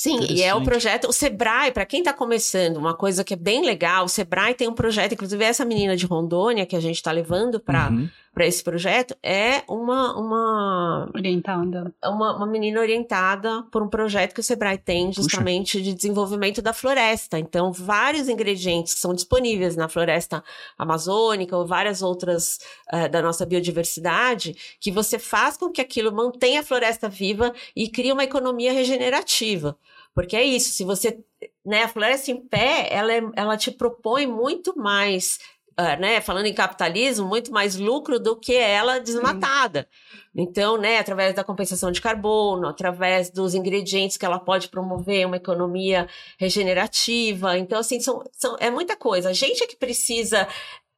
[0.02, 3.36] Sim, e é o projeto, o Sebrae, para quem está começando, uma coisa que é
[3.36, 6.96] bem legal, o Sebrae tem um projeto, inclusive essa menina de Rondônia que a gente
[6.96, 8.08] está levando para Uhum.
[8.38, 11.92] Esse projeto, é uma, uma, Orientada.
[12.04, 16.72] uma, uma menina orientada por um projeto que o Sebrae tem justamente de desenvolvimento da
[16.72, 17.38] floresta.
[17.38, 20.42] Então, vários ingredientes que são disponíveis na floresta
[20.78, 22.58] amazônica ou várias outras
[22.92, 27.88] eh, da nossa biodiversidade, que você faz com que aquilo mantenha a floresta viva e
[27.88, 29.76] crie uma economia regenerativa.
[30.14, 31.18] Porque é isso, se você.
[31.64, 35.38] Né, a floresta em pé, ela, é- ela te propõe muito mais.
[35.80, 39.88] Ah, né, falando em capitalismo, muito mais lucro do que ela desmatada.
[40.36, 45.36] Então, né, através da compensação de carbono, através dos ingredientes que ela pode promover uma
[45.36, 46.06] economia
[46.38, 47.56] regenerativa.
[47.58, 49.30] Então, assim, são, são, é muita coisa.
[49.30, 50.46] A gente é que precisa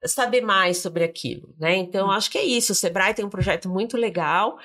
[0.05, 1.77] saber mais sobre aquilo, né?
[1.77, 2.73] Então, acho que é isso.
[2.73, 4.59] O Sebrae tem um projeto muito legal.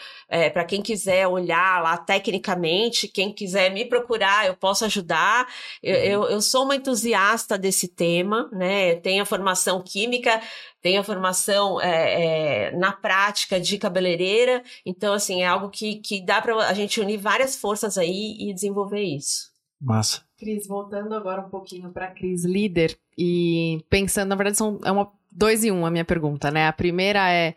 [0.54, 5.48] para quem quiser olhar lá tecnicamente, quem quiser me procurar, eu posso ajudar.
[5.82, 8.94] Eu, eu, eu sou uma entusiasta desse tema, né?
[8.94, 10.42] Eu tenho a formação química,
[10.82, 14.64] tenho a formação é, é, na prática de cabeleireira.
[14.86, 18.54] Então, assim, é algo que, que dá para a gente unir várias forças aí e
[18.54, 19.52] desenvolver isso.
[19.80, 20.22] Massa.
[20.38, 25.12] Cris, voltando agora um pouquinho para Cris líder e pensando, na verdade, são, é uma
[25.32, 26.68] dois em um a minha pergunta, né?
[26.68, 27.56] A primeira é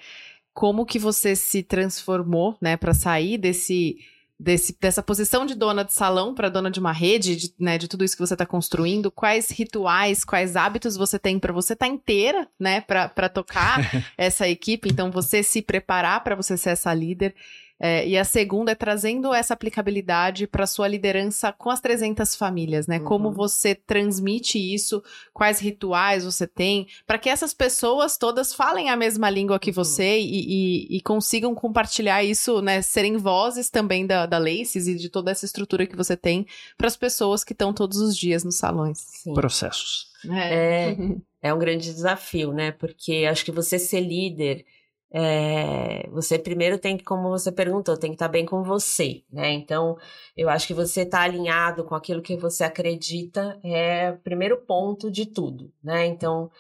[0.53, 3.97] como que você se transformou, né, para sair desse,
[4.39, 7.89] desse dessa posição de dona de salão para dona de uma rede, de, né, de
[7.89, 9.11] tudo isso que você está construindo.
[9.11, 13.79] Quais rituais, quais hábitos você tem para você estar inteira, né, para tocar
[14.19, 14.89] essa equipe?
[14.91, 17.35] Então, você se preparar para você ser essa líder.
[17.83, 22.87] É, e a segunda é trazendo essa aplicabilidade para sua liderança com as 300 famílias,
[22.87, 22.99] né?
[22.99, 23.05] Uhum.
[23.05, 28.97] Como você transmite isso, quais rituais você tem, para que essas pessoas todas falem a
[28.97, 32.83] mesma língua que você e, e- e consigam compartilhar isso, né?
[32.83, 36.87] Serem vozes também da, da Laces e de toda essa estrutura que você tem para
[36.87, 38.99] as pessoas que estão todos os dias nos salões.
[38.99, 39.33] Sim.
[39.33, 40.11] Processos.
[40.31, 40.95] É,
[41.41, 42.73] é um grande desafio, né?
[42.73, 44.67] Porque acho que você ser líder,
[45.13, 49.53] é, você primeiro tem que, como você perguntou, tem que estar bem com você, né?
[49.53, 49.97] Então,
[50.37, 55.11] eu acho que você estar alinhado com aquilo que você acredita é o primeiro ponto
[55.11, 56.07] de tudo, né?
[56.07, 56.51] Então,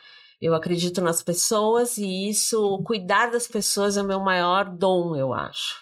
[0.40, 5.32] eu acredito nas pessoas e isso, cuidar das pessoas é o meu maior dom, eu
[5.34, 5.79] acho.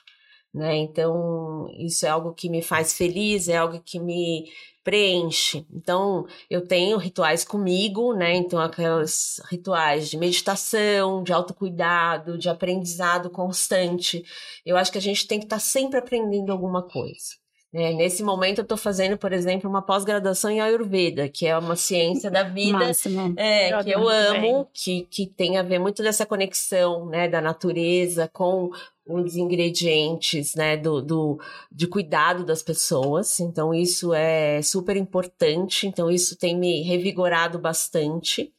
[0.53, 0.77] Né?
[0.77, 4.51] Então, isso é algo que me faz feliz, é algo que me
[4.83, 5.67] preenche.
[5.71, 8.35] Então, eu tenho rituais comigo, né?
[8.35, 14.25] Então, aqueles rituais de meditação, de autocuidado, de aprendizado constante.
[14.65, 17.37] Eu acho que a gente tem que estar sempre aprendendo alguma coisa.
[17.73, 17.93] Né?
[17.93, 22.31] nesse momento, eu estou fazendo, por exemplo, uma pós-graduação em Ayurveda, que é uma ciência
[22.31, 23.35] da vida Máximo.
[23.37, 27.41] é, Eu que eu amo, que, que tem a ver muito dessa conexão, né, da
[27.41, 28.71] natureza com
[29.07, 31.39] os ingredientes, né, do, do,
[31.71, 33.41] de cuidado das pessoas.
[33.41, 35.87] Então, isso é super importante.
[35.87, 38.53] Então, isso tem me revigorado bastante.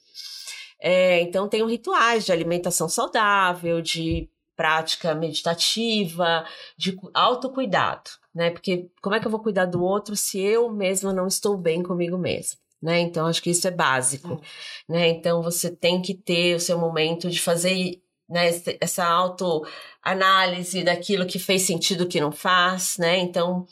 [0.79, 6.45] É, então, tenho rituais de alimentação saudável, de prática meditativa,
[6.75, 8.49] de cu- autocuidado, né?
[8.51, 11.81] Porque como é que eu vou cuidar do outro se eu mesma não estou bem
[11.81, 12.59] comigo mesma?
[12.81, 12.99] Né?
[12.99, 14.41] Então, acho que isso é básico.
[14.87, 15.09] Né?
[15.09, 18.49] Então, você tem que ter o seu momento de fazer né,
[18.81, 22.97] essa autoanálise daquilo que fez sentido que não faz.
[22.97, 23.19] Né?
[23.19, 23.67] Então,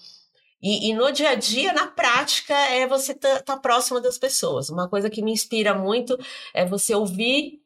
[0.62, 4.70] e, e no dia a dia, na prática, é você estar tá, próximo das pessoas.
[4.70, 6.18] Uma coisa que me inspira muito
[6.54, 7.62] é você ouvir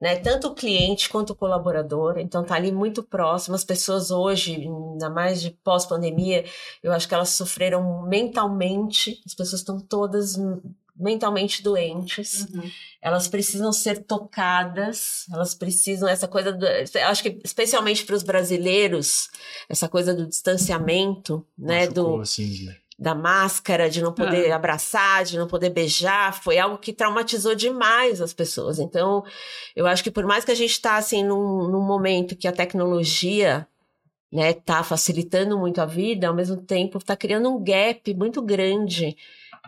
[0.00, 3.54] né, tanto o cliente quanto o colaborador, então tá ali muito próximo.
[3.54, 6.44] As pessoas hoje, ainda mais de pós-pandemia,
[6.82, 10.36] eu acho que elas sofreram mentalmente, as pessoas estão todas
[10.96, 12.46] mentalmente doentes,
[13.02, 18.22] elas precisam ser tocadas, elas precisam essa coisa do, eu acho que especialmente para os
[18.22, 19.28] brasileiros,
[19.68, 25.24] essa coisa do distanciamento, né, Machucou, do assim, de- da máscara, de não poder abraçar,
[25.24, 28.80] de não poder beijar, foi algo que traumatizou demais as pessoas.
[28.80, 29.22] Então,
[29.76, 32.52] eu acho que por mais que a gente está assim num, num momento que a
[32.52, 33.68] tecnologia
[34.32, 39.16] né, tá facilitando muito a vida, ao mesmo tempo está criando um gap muito grande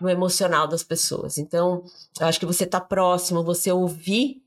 [0.00, 1.38] no emocional das pessoas.
[1.38, 1.84] Então,
[2.18, 4.42] eu acho que você tá próximo, você ouvir,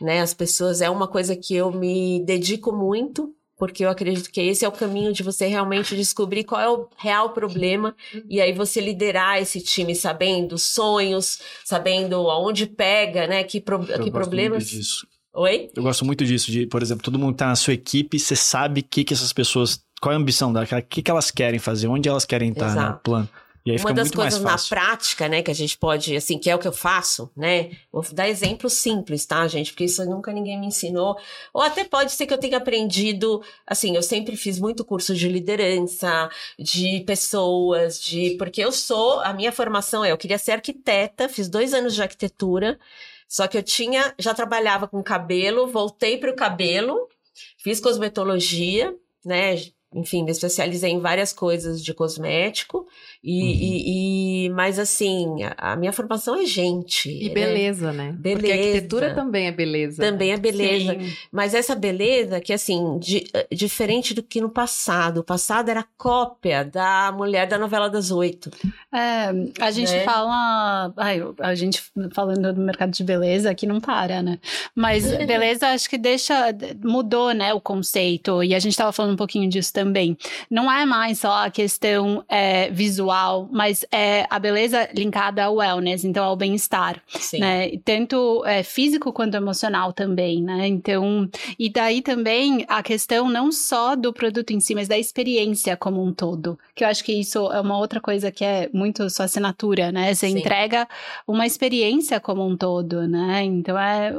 [0.00, 4.40] né, as pessoas é uma coisa que eu me dedico muito porque eu acredito que
[4.40, 7.94] esse é o caminho de você realmente descobrir qual é o real problema
[8.28, 13.44] e aí você liderar esse time sabendo sonhos, sabendo aonde pega, né?
[13.44, 14.64] Que, pro, Eu que gosto problemas.
[14.64, 15.06] muito disso.
[15.32, 15.70] Oi?
[15.76, 18.80] Eu gosto muito disso, de, por exemplo, todo mundo tá na sua equipe, você sabe
[18.80, 19.78] o que, que essas pessoas.
[20.00, 22.66] Qual é a ambição delas, o que, que elas querem fazer, onde elas querem estar
[22.66, 23.00] no Exato.
[23.04, 23.28] plano.
[23.64, 26.54] E aí Uma das coisas na prática, né, que a gente pode, assim, que é
[26.54, 27.70] o que eu faço, né?
[27.92, 29.70] Vou dar exemplos simples, tá, gente?
[29.70, 31.16] Porque isso nunca ninguém me ensinou.
[31.54, 35.28] Ou até pode ser que eu tenha aprendido, assim, eu sempre fiz muito curso de
[35.28, 36.28] liderança,
[36.58, 38.36] de pessoas, de.
[38.36, 42.02] Porque eu sou, a minha formação é, eu queria ser arquiteta, fiz dois anos de
[42.02, 42.80] arquitetura,
[43.28, 47.08] só que eu tinha, já trabalhava com cabelo, voltei para o cabelo,
[47.56, 49.54] fiz cosmetologia, né?
[49.94, 52.86] Enfim, me especializei em várias coisas de cosmético.
[53.24, 53.48] E, Uhum.
[53.48, 57.08] e- e- mas assim, a, a minha formação é gente.
[57.08, 57.34] E né?
[57.34, 58.08] beleza, né?
[58.20, 58.52] Porque Beleza.
[58.68, 60.02] arquitetura também é beleza.
[60.02, 60.92] Também é beleza.
[60.98, 61.12] Sim.
[61.30, 65.18] Mas essa beleza que, assim, di- eh, diferente do que no passado.
[65.18, 68.50] O passado era cópia da mulher da novela das oito.
[68.92, 69.28] É,
[69.60, 70.04] a gente Né?
[70.04, 70.92] fala.
[70.96, 71.80] Ai, a gente
[72.12, 74.40] falando do mercado de beleza aqui não para, né?
[74.74, 76.34] Mas beleza, acho que deixa.
[76.82, 78.42] Mudou, né, o conceito.
[78.42, 80.16] E a gente tava falando um pouquinho disso também.
[80.50, 83.11] Não é mais só a questão é, visual,
[83.50, 87.02] mas é a beleza linkada ao wellness, então ao bem-estar
[87.38, 87.76] né?
[87.84, 90.66] Tanto é, físico quanto emocional também, né?
[90.66, 95.76] Então, e daí também a questão não só do produto em si, mas da experiência
[95.76, 96.58] como um todo.
[96.74, 100.14] Que eu acho que isso é uma outra coisa que é muito sua assinatura, né?
[100.14, 100.38] Você Sim.
[100.38, 100.88] entrega
[101.26, 103.42] uma experiência como um todo, né?
[103.44, 104.12] Então é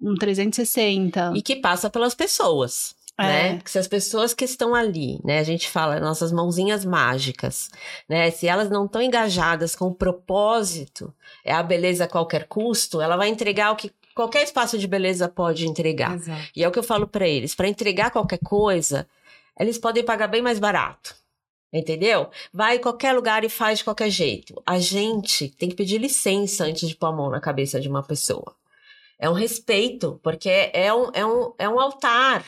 [0.00, 1.32] um 360.
[1.34, 2.94] E que passa pelas pessoas.
[3.20, 3.26] É.
[3.26, 3.56] Né?
[3.56, 5.38] Porque se as pessoas que estão ali, né?
[5.38, 7.68] A gente fala nossas mãozinhas mágicas,
[8.08, 8.30] né?
[8.30, 11.12] Se elas não estão engajadas com o propósito,
[11.44, 15.28] é a beleza a qualquer custo, ela vai entregar o que qualquer espaço de beleza
[15.28, 16.16] pode entregar.
[16.16, 16.48] Exato.
[16.54, 19.06] E é o que eu falo pra eles, para entregar qualquer coisa,
[19.58, 21.14] eles podem pagar bem mais barato.
[21.72, 22.28] Entendeu?
[22.52, 24.60] Vai em qualquer lugar e faz de qualquer jeito.
[24.66, 28.02] A gente tem que pedir licença antes de pôr a mão na cabeça de uma
[28.02, 28.56] pessoa.
[29.18, 32.44] É um respeito, porque é um, é um, é um altar.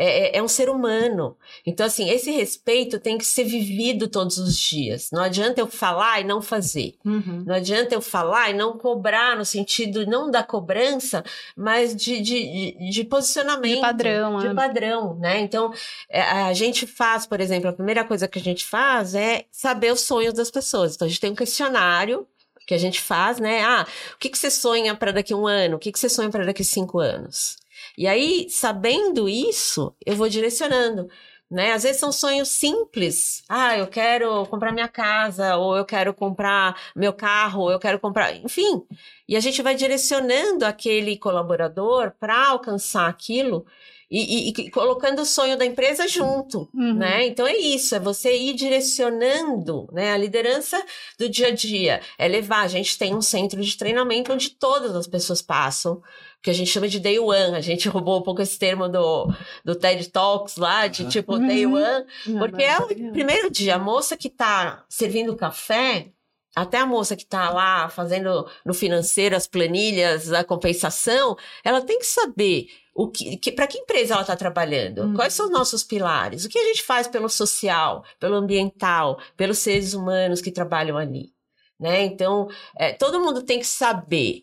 [0.00, 1.36] É, é- é um ser humano.
[1.66, 5.10] Então, assim, esse respeito tem que ser vivido todos os dias.
[5.12, 6.94] Não adianta eu falar e não fazer.
[7.04, 7.42] Uhum.
[7.44, 11.24] Não adianta eu falar e não cobrar, no sentido não da cobrança,
[11.56, 13.74] mas de, de, de, posicionamento.
[13.74, 14.54] De padrão, De é.
[14.54, 15.40] padrão, né?
[15.40, 15.72] Então,
[16.08, 19.92] é, a gente faz, por exemplo, a primeira coisa que a gente faz é saber
[19.92, 20.94] os sonhos das pessoas.
[20.94, 22.24] Então, a gente tem um questionário
[22.68, 23.62] que a gente faz, né?
[23.62, 25.76] Ah, o que, que você sonha para daqui a um ano?
[25.76, 27.56] O que, que você sonha para daqui a cinco anos?
[27.98, 31.08] E aí, sabendo isso, eu vou direcionando.
[31.50, 31.72] Né?
[31.72, 33.42] Às vezes são sonhos simples.
[33.48, 37.98] Ah, eu quero comprar minha casa, ou eu quero comprar meu carro, ou eu quero
[37.98, 38.36] comprar.
[38.36, 38.82] Enfim.
[39.26, 43.66] E a gente vai direcionando aquele colaborador para alcançar aquilo
[44.10, 46.68] e, e- e colocando o sonho da empresa junto.
[46.74, 46.94] Uhum.
[46.94, 47.26] Né?
[47.26, 50.12] Então é isso, é você ir direcionando né?
[50.12, 50.82] a liderança
[51.18, 52.00] do dia a dia.
[52.18, 52.60] É levar.
[52.62, 56.00] A gente tem um centro de treinamento onde todas as pessoas passam
[56.42, 57.56] que a gente chama de day one.
[57.56, 59.32] A gente roubou um pouco esse termo do,
[59.64, 61.74] do TED Talks lá, de tipo day Uhum.
[61.82, 63.74] one, porque é o primeiro dia.
[63.76, 66.08] A moça que tá servindo café,
[66.54, 71.98] até a moça que tá lá fazendo no financeiro as planilhas, a compensação, ela tem
[71.98, 75.14] que saber o que, que para que empresa ela está trabalhando, Uhum.
[75.14, 79.58] quais são os nossos pilares, o que a gente faz pelo social, pelo ambiental, pelos
[79.58, 81.32] seres humanos que trabalham ali.
[81.78, 82.02] Né?
[82.02, 84.42] Então, é, todo mundo tem que saber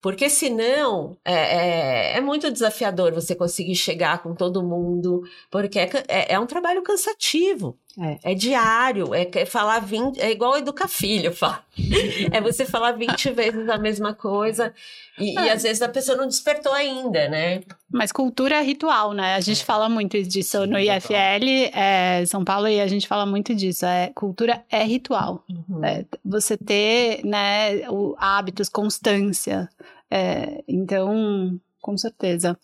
[0.00, 5.90] porque senão é, é, é muito desafiador você conseguir chegar com todo mundo, porque é,
[6.08, 7.78] é, é um trabalho cansativo.
[8.22, 8.34] É.
[8.34, 11.64] diário, é, é falar 20, é igual educar filho, fala.
[12.32, 14.72] É você falar 20 vezes a mesma coisa
[15.18, 15.52] e, e É.
[15.52, 17.62] às vezes a pessoa não despertou ainda, né?
[17.90, 19.34] Mas cultura é ritual, né?
[19.34, 20.96] A gente fala muito disso no total.
[20.96, 23.86] IFL, é, São Paulo, e a gente fala muito disso.
[23.86, 25.44] É, cultura é ritual.
[25.48, 25.84] Uhum.
[25.84, 29.68] É, você ter né, o, hábitos, constância.
[30.10, 32.58] É, então, com certeza.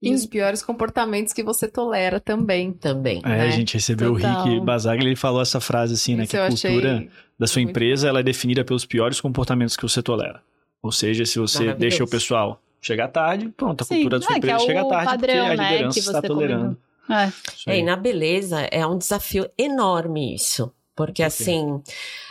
[0.00, 2.72] E os piores comportamentos que você tolera também.
[2.72, 3.20] Também.
[3.24, 3.46] É, né?
[3.48, 4.42] a gente recebeu Total.
[4.42, 6.22] o Rick Basaglia, ele falou essa frase assim, né?
[6.22, 10.00] Isso Que a cultura da sua empresa ela é definida pelos piores comportamentos que você
[10.00, 10.40] tolera.
[10.80, 14.34] Ou seja, se você deixa o pessoal chegar tarde, pronto, a Sim, cultura da sua
[14.34, 16.78] é, empresa é chega o tarde padrão, porque a né, liderança que está você tolerando.
[17.10, 17.32] É.
[17.66, 20.72] É, e na beleza é um desafio enorme isso.
[20.94, 21.80] Porque assim,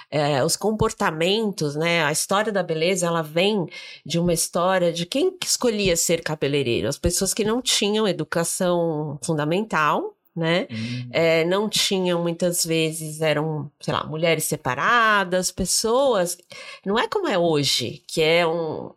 [0.10, 2.03] é, os comportamentos, né?
[2.03, 3.68] A história da beleza, ela vem
[4.05, 6.88] de uma história de quem que escolhia ser cabeleireiro.
[6.88, 10.68] As pessoas que não tinham educação fundamental, né?
[10.72, 11.10] Hum.
[11.12, 16.38] É, não tinham muitas vezes, eram, sei lá, mulheres separadas, pessoas.
[16.86, 18.91] Não é como é hoje, que é um.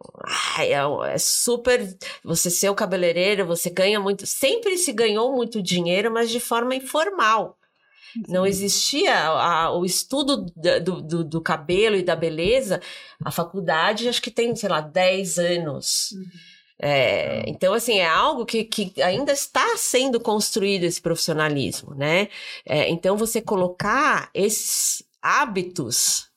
[0.56, 1.96] ai, é, um- é super.
[2.22, 4.26] Você ser o cabeleireiro, você ganha muito.
[4.26, 7.56] Sempre se ganhou muito dinheiro, mas de forma informal.
[8.28, 10.46] Não existia a- o estudo
[10.82, 12.80] do, do, do cabelo e da beleza.
[13.24, 16.10] A faculdade, acho que tem, sei lá, 10 anos.
[16.82, 22.28] É, então, assim, é algo que, que ainda está sendo construído esse profissionalismo, né?
[22.64, 26.28] É, então, você colocar esses hábitos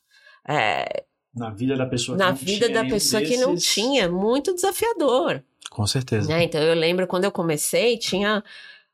[0.46, 1.04] é,
[1.34, 3.72] Na vida da pessoa que na não vida tinha da pessoa que não desses.
[3.72, 5.42] tinha, muito desafiador.
[5.70, 6.28] Com certeza.
[6.28, 6.44] né?
[6.44, 8.44] Então eu lembro quando eu comecei, tinha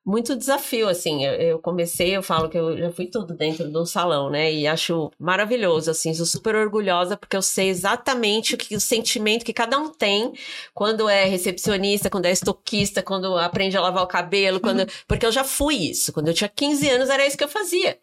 [0.04, 1.24] muito desafio, assim.
[1.24, 4.52] Eu, comecei, eu falo que eu já fui tudo dentro do salão, né?
[4.52, 9.44] E acho maravilhoso, assim, sou super orgulhosa porque eu sei exatamente o que o sentimento
[9.44, 10.32] que cada um tem
[10.74, 15.32] quando é recepcionista, quando é estoquista, quando aprende a lavar o cabelo, quando porque eu
[15.32, 16.12] já fui isso.
[16.12, 17.98] Quando eu tinha 15 anos era isso que eu fazia.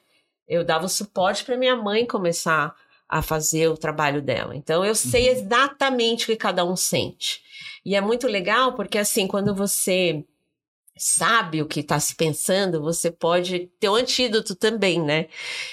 [0.48, 2.74] Eu dava o suporte para minha mãe começar
[3.10, 4.56] a fazer o trabalho dela.
[4.56, 7.42] Então eu sei exatamente o que cada um sente.
[7.84, 10.24] E é muito legal porque assim, quando você
[10.98, 15.28] sabe o que está se pensando, você pode ter um antídoto também, né?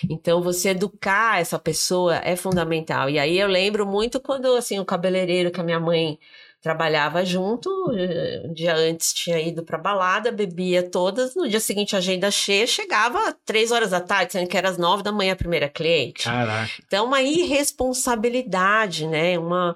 [0.09, 3.09] Então, você educar essa pessoa é fundamental.
[3.11, 6.18] E aí eu lembro muito quando, assim, o cabeleireiro que a minha mãe
[6.64, 11.95] trabalhava junto, eh, um dia antes tinha ido para balada, bebia todas, no dia seguinte
[11.95, 15.37] agenda cheia, chegava três horas da tarde, sendo que era às nove da manhã a
[15.37, 16.25] primeira cliente.
[16.25, 16.70] Caraca.
[16.87, 19.39] Então, uma irresponsabilidade, né?
[19.39, 19.75] Uma,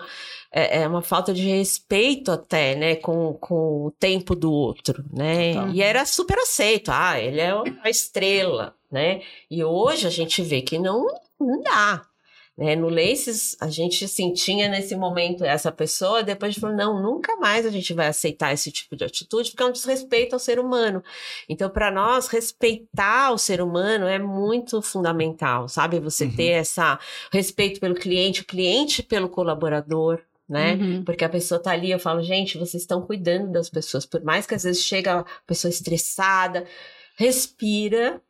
[0.51, 2.97] é, é uma falta de respeito até, né?
[2.97, 5.55] Com, com o tempo do outro, né?
[5.55, 5.69] Total.
[5.71, 6.91] E era super aceito.
[6.91, 9.23] Ah, ele é a estrela, né?
[9.51, 11.07] E hoje a gente vê que não,
[11.39, 12.05] não dá.
[12.59, 12.75] Né?
[12.75, 17.65] No Laces, a gente assim, tinha nesse momento essa pessoa, depois falou, não, nunca mais
[17.65, 21.01] a gente vai aceitar esse tipo de atitude, porque é um desrespeito ao ser humano.
[21.49, 26.01] Então, para nós, respeitar o ser humano é muito fundamental, sabe?
[26.01, 26.35] Você Uhum.
[26.35, 26.99] ter essa
[27.31, 30.75] respeito pelo cliente, o cliente pelo colaborador, né?
[30.75, 31.05] Uhum.
[31.05, 34.47] Porque a pessoa tá ali, eu falo, gente, vocês estão cuidando das pessoas, por mais
[34.47, 36.65] que às vezes chega a pessoa estressada,
[37.17, 38.21] respira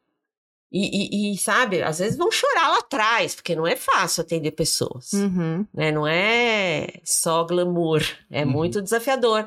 [0.70, 4.50] e, e- e, sabe, às vezes vão chorar lá atrás, porque não é fácil atender
[4.50, 5.64] pessoas, Uhum.
[5.72, 5.90] né?
[5.92, 8.50] Não é só glamour, é Uhum.
[8.50, 9.46] muito desafiador.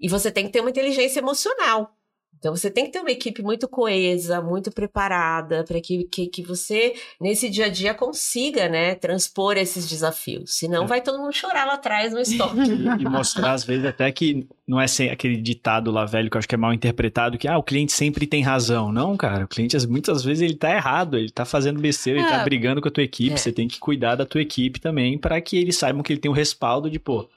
[0.00, 1.97] E você tem que ter uma inteligência emocional.
[2.38, 6.42] Então você tem que ter uma equipe muito coesa, muito preparada, para que, que, que
[6.42, 10.56] você, nesse dia a dia, consiga, né, transpor esses desafios.
[10.56, 10.86] Senão É.
[10.86, 12.60] vai todo mundo chorar lá atrás no estoque.
[12.60, 12.62] E,
[13.02, 16.38] e mostrar, às vezes, até que não é sem aquele ditado lá velho que eu
[16.38, 18.92] acho que é mal interpretado, que ah, o cliente sempre tem razão.
[18.92, 22.40] Não, cara, o cliente muitas vezes ele tá errado, ele tá fazendo besteira, ele tá
[22.40, 22.44] É.
[22.44, 23.34] brigando com a tua equipe.
[23.34, 23.36] É.
[23.36, 26.30] Você tem que cuidar da tua equipe também para que eles saibam que ele tem
[26.30, 27.28] o respaldo de, pô,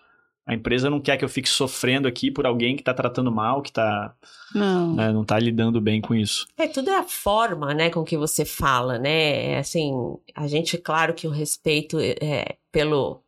[0.45, 3.61] a empresa não quer que eu fique sofrendo aqui por alguém que tá tratando mal,
[3.61, 4.13] que tá,
[4.53, 4.95] Não.
[4.95, 6.47] né, não tá lidando bem com isso.
[6.57, 9.51] É, tudo é a forma, né, com que você fala, né?
[9.53, 9.93] É Assim,
[10.35, 13.23] a gente, claro que o respeito é, pelo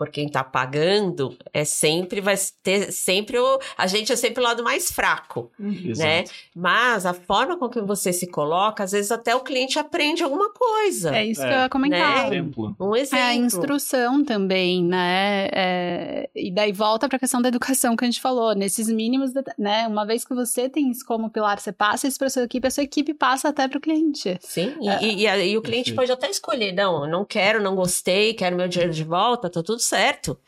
[0.00, 4.42] por quem tá pagando é sempre vai ter sempre o a gente é sempre o
[4.46, 6.20] lado mais fraco, né?
[6.20, 6.30] Exato.
[6.56, 10.48] Mas a forma com que você se coloca, às vezes até o cliente aprende alguma
[10.50, 11.14] coisa.
[11.14, 11.48] É isso É.
[11.48, 12.30] que eu ia comentar.
[12.30, 12.36] Né?
[12.38, 12.74] Exemplo.
[12.80, 13.18] Um exemplo.
[13.18, 15.48] É a instrução também, né?
[15.52, 19.32] É, e daí volta para a questão da educação que a gente falou, nesses mínimos,
[19.58, 19.86] né?
[19.86, 22.70] Uma vez que você tem isso como pilar, você passa isso para sua equipe, a
[22.70, 24.38] sua equipe passa até para o cliente.
[24.40, 25.96] Sim, e, e- e a- e o cliente Perfeito.
[25.96, 29.62] pode até escolher, não, eu não quero, não gostei, quero meu dinheiro de volta, tá
[29.62, 30.38] tudo certo.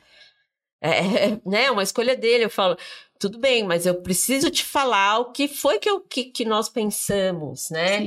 [0.81, 2.77] É, é, né, uma escolha dele, eu falo,
[3.19, 6.69] tudo bem, mas eu preciso te falar o que foi que, eu, que, que nós
[6.69, 7.99] pensamos, né,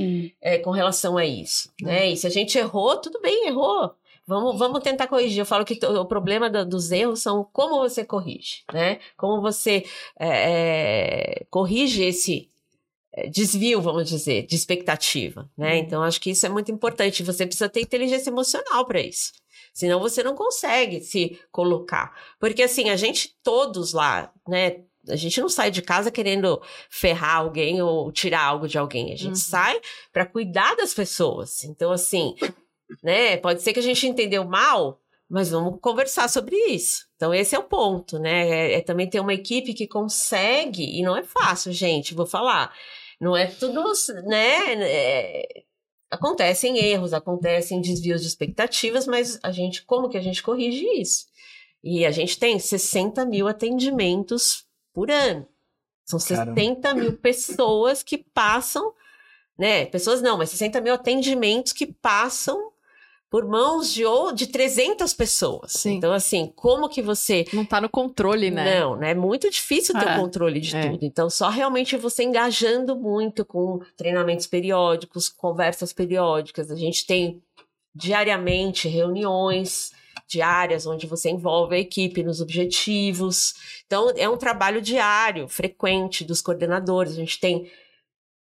[0.41, 3.95] é, com relação a isso, né, e se a gente errou, tudo bem, errou.
[4.27, 5.37] Vamos, vamos tentar corrigir.
[5.39, 8.97] Eu falo que o problema da- dos erros são como você corrige, né?
[9.15, 9.85] Como você
[10.19, 12.49] é, é, corrige esse
[13.13, 15.77] é, desvio, vamos dizer, de expectativa, né?
[15.77, 17.21] Então, acho que isso é muito importante.
[17.23, 19.31] Você precisa ter inteligência emocional para isso.
[19.75, 22.17] Senão você não consegue se colocar.
[22.39, 24.85] Porque, assim, a gente todos lá, né?
[25.09, 29.11] A gente não sai de casa querendo ferrar alguém ou tirar algo de alguém.
[29.11, 29.35] A gente Uhum.
[29.35, 29.79] sai
[30.13, 31.65] para cuidar das pessoas.
[31.65, 32.33] Então, assim,
[33.03, 33.35] né?
[33.35, 37.05] Pode ser que a gente entendeu mal, mas vamos conversar sobre isso.
[37.17, 38.47] Então, esse é o ponto, né?
[38.49, 42.73] É, é também ter uma equipe que consegue, e não é fácil, gente, vou falar.
[43.19, 43.83] Não é tudo,
[44.25, 44.73] né?
[44.83, 45.63] é,
[46.09, 51.25] acontecem erros, acontecem desvios de expectativas, mas a gente, como que a gente corrige isso?
[51.83, 55.47] E a gente tem 60 mil atendimentos por ano.
[56.05, 56.55] São Caramba.
[56.55, 58.93] 60 mil pessoas que passam,
[59.57, 59.85] né?
[59.85, 62.71] Pessoas não, mas 60 mil atendimentos que passam
[63.35, 65.73] por mãos de, ou, de 300 pessoas.
[65.73, 65.95] Sim.
[65.95, 68.79] Então, assim, como que você Não tá no controle, né?
[68.79, 69.11] não, né?
[69.11, 70.15] É muito difícil ter É.
[70.15, 70.89] o controle de É.
[70.89, 71.03] tudo.
[71.03, 76.71] Então, só realmente você engajando muito com treinamentos periódicos, conversas periódicas.
[76.71, 77.41] A gente tem
[77.93, 79.91] diariamente reuniões
[80.29, 83.53] diárias onde você envolve a equipe nos objetivos.
[83.85, 87.11] Então, é um trabalho diário, frequente dos coordenadores.
[87.11, 87.69] A gente tem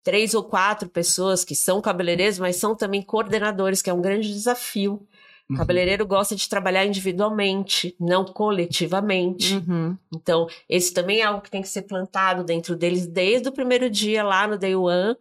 [0.04, 4.32] três ou quatro pessoas que são cabeleireiros, mas são também coordenadores, que é um grande
[4.32, 5.04] desafio.
[5.50, 9.54] O cabeleireiro gosta de trabalhar individualmente, não coletivamente.
[9.54, 9.96] Uhum.
[10.14, 13.90] Então, esse também é algo que tem que ser plantado dentro deles desde o primeiro
[13.90, 15.16] dia lá no Day One,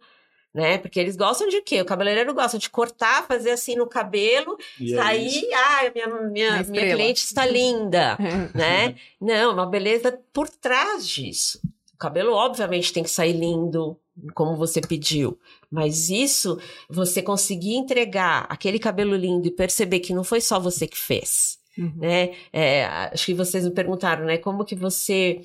[0.54, 0.78] né?
[0.78, 1.82] Porque eles gostam de quê?
[1.82, 6.62] O cabeleireiro gosta de cortar, fazer assim no cabelo, E é sair, ah, minha, minha,
[6.62, 8.16] minha cliente está linda,
[8.54, 8.94] né?
[9.20, 11.60] Não, uma beleza por trás disso.
[11.92, 13.98] O cabelo, obviamente, tem que sair lindo,
[14.34, 15.38] como você pediu.
[15.70, 16.58] Mas isso,
[16.88, 21.58] você conseguir entregar aquele cabelo lindo e perceber que não foi só você que fez
[21.76, 21.92] Uhum.
[21.96, 22.30] né?
[22.52, 24.38] É, acho que vocês me perguntaram, né?
[24.38, 25.42] Como que você.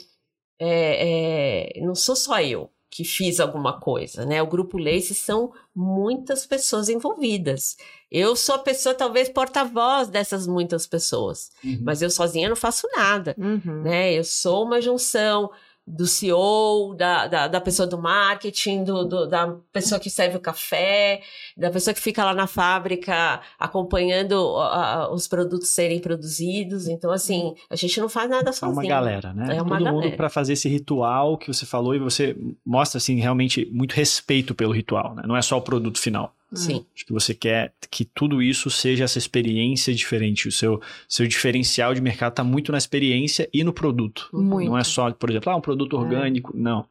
[0.59, 4.41] é, é, não sou só eu que fiz alguma coisa, né?
[4.41, 7.78] O grupo Lace são muitas pessoas envolvidas.
[8.11, 11.80] Eu sou a pessoa, talvez, porta-voz dessas muitas pessoas, Uhum.
[11.84, 13.84] mas eu sozinha não faço nada, Uhum.
[13.84, 14.11] né?
[14.13, 15.49] Eu sou uma junção
[15.91, 20.39] do CEO, da, da, da pessoa do marketing, do, do- da pessoa que serve o
[20.39, 21.21] café,
[21.57, 26.87] da pessoa que fica lá na fábrica acompanhando a- os produtos serem produzidos.
[26.87, 28.79] Então, assim, a gente não faz nada É sozinho.
[28.79, 29.57] uma galera, né?
[29.57, 30.15] É uma Todo mundo galera.
[30.17, 32.35] para fazer esse ritual que você falou e você
[32.65, 35.23] mostra assim realmente muito respeito pelo ritual, né?
[35.25, 36.33] Não é só o produto final.
[36.54, 36.86] Sim.
[36.95, 40.47] Acho que você quer que tudo isso seja essa experiência diferente.
[40.47, 44.30] O seu, seu diferencial de mercado está muito na experiência e no produto.
[44.34, 44.70] Muito.
[44.70, 46.00] Não é só, por exemplo, ah, um produto É.
[46.00, 46.52] orgânico.
[46.56, 46.86] Não.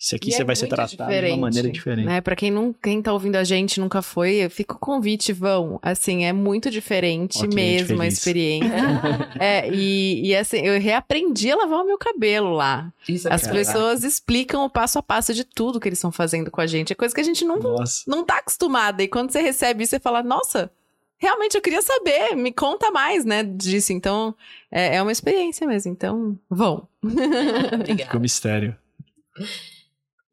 [0.00, 2.06] Isso aqui E você é vai ser tratado de uma maneira diferente.
[2.06, 2.22] Né?
[2.22, 5.78] Pra quem, não, quem tá ouvindo a gente nunca foi, fica o convite, vão.
[5.82, 8.70] Assim, é muito diferente Ó, mesmo a experiência.
[9.38, 12.90] é, e, e assim, eu reaprendi a lavar o meu cabelo lá.
[13.06, 16.50] Isso é As pessoas explicam o passo a passo de tudo que eles estão fazendo
[16.50, 16.94] com a gente.
[16.94, 18.04] É coisa que a gente não, Nossa.
[18.06, 19.02] não tá acostumada.
[19.02, 20.72] E quando você recebe isso, você fala, nossa,
[21.18, 23.92] realmente eu queria saber, me conta mais, né, disso.
[23.92, 24.34] Então,
[24.72, 25.92] é, é uma experiência mesmo.
[25.92, 26.88] Então, vão.
[27.04, 28.04] Obrigada.
[28.04, 28.74] Ficou mistério.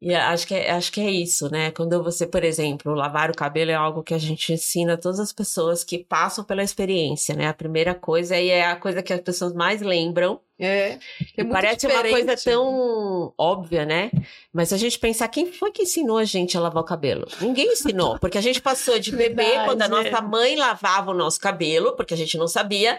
[0.00, 1.72] E acho que, é, acho que é isso, né?
[1.72, 5.18] Quando você, por exemplo, lavar o cabelo é algo que a gente ensina a todas
[5.18, 7.48] as pessoas que passam pela experiência, né?
[7.48, 10.40] A primeira coisa e é a coisa que as pessoas mais lembram.
[10.60, 10.98] É,
[11.36, 14.10] E parece uma coisa tão óbvia, né?
[14.52, 17.26] Mas se a gente pensar, quem foi que ensinou a gente a lavar o cabelo?
[17.40, 19.64] Ninguém ensinou, porque a gente passou de bebê, Verdade.
[19.66, 22.98] quando a nossa mãe lavava o nosso cabelo, porque a gente não sabia,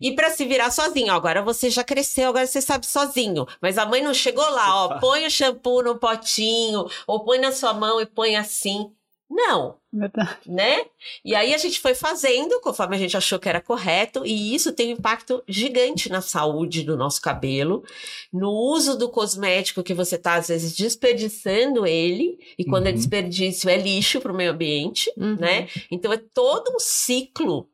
[0.00, 1.12] e pra se virar sozinho.
[1.12, 3.46] Ó, agora você já cresceu, agora você sabe sozinho.
[3.60, 7.52] Mas a mãe não chegou lá, ó, põe o shampoo no potinho, ou põe na
[7.52, 8.90] sua mão e põe assim.
[9.30, 10.38] Não, Verdade.
[10.46, 10.86] né?
[11.22, 14.72] E aí a gente foi fazendo conforme a gente achou que era correto, e isso
[14.72, 17.84] tem um impacto gigante na saúde do nosso cabelo,
[18.32, 22.96] no uso do cosmético que você tá, às vezes, desperdiçando ele, e quando é Uhum.
[22.96, 25.36] desperdício é lixo para o meio ambiente, Uhum.
[25.36, 25.68] né?
[25.90, 27.68] Então é todo um ciclo,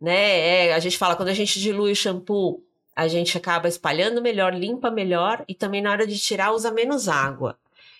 [0.00, 0.68] né?
[0.68, 2.62] É, a gente fala, quando a gente dilui o shampoo,
[2.94, 7.08] a gente acaba espalhando melhor, limpa melhor, e também na hora de tirar usa menos
[7.08, 7.58] água.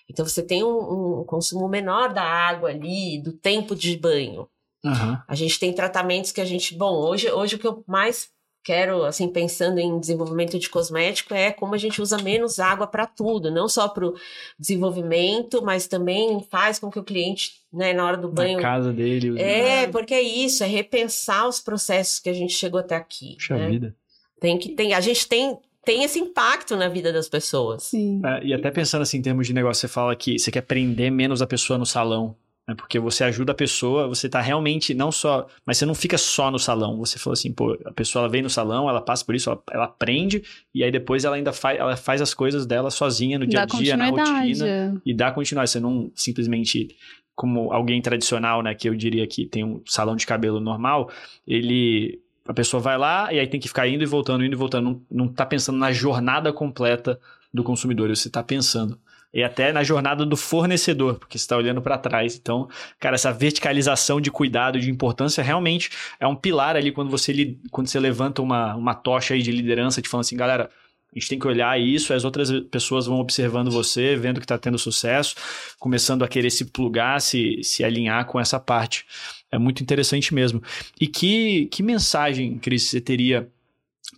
[0.09, 4.49] Então você tem um, um consumo menor da água ali, do tempo de banho.
[4.83, 5.23] Aham.
[5.27, 8.29] A gente tem tratamentos que a gente, bom, hoje, hoje o que eu mais
[8.69, 13.07] quero, assim, pensando em desenvolvimento de cosmético é como a gente usa menos água para
[13.07, 14.13] tudo, não só para o
[14.59, 18.57] desenvolvimento, mas também faz com que o cliente, né, na hora do banho.
[18.57, 19.41] Na casa dele.
[19.41, 23.33] É, porque é isso, é repensar os processos que a gente chegou até aqui.
[23.37, 23.69] Puxa né?
[23.69, 23.95] vida.
[24.39, 27.83] Tem que tem, a gente tem tem esse impacto na vida das pessoas.
[27.85, 28.21] Sim.
[28.23, 31.11] É, e até pensando assim, em termos de negócio, você fala que você quer prender
[31.11, 32.35] menos a pessoa no salão.
[32.69, 32.75] Né?
[32.75, 35.47] Porque você ajuda a pessoa, você tá realmente não só.
[35.65, 36.97] Mas você não fica só no salão.
[36.99, 39.61] Você falou assim, pô, a pessoa ela vem no salão, ela passa por isso, ela,
[39.71, 40.43] ela aprende,
[40.73, 43.65] e aí depois ela ainda faz, ela faz as coisas dela sozinha no dia a
[43.65, 45.01] dia, na rotina.
[45.03, 45.71] E dá continuidade.
[45.71, 46.95] Você não simplesmente.
[47.35, 48.75] Como alguém tradicional, né?
[48.75, 51.09] Que eu diria que tem um salão de cabelo normal,
[51.47, 52.21] ele.
[52.45, 54.83] A pessoa vai lá e aí tem que ficar indo e voltando, indo e voltando.
[54.89, 57.19] Não, não tá pensando na jornada completa
[57.53, 58.09] do consumidor.
[58.09, 58.99] Você tá pensando.
[59.33, 62.35] E até na jornada do fornecedor, porque você está olhando para trás.
[62.35, 62.67] Então,
[62.99, 67.87] cara, essa verticalização de cuidado, de importância, realmente é um pilar ali quando você, quando
[67.87, 70.69] você levanta uma, uma tocha aí de liderança, te falando assim, galera,
[71.15, 74.57] a gente tem que olhar isso, as outras pessoas vão observando você, vendo que está
[74.57, 75.35] tendo sucesso,
[75.79, 79.05] começando a querer se plugar, se, se alinhar com essa parte.
[79.51, 80.61] É muito interessante mesmo.
[81.01, 83.49] E que, que mensagem, Cris, você teria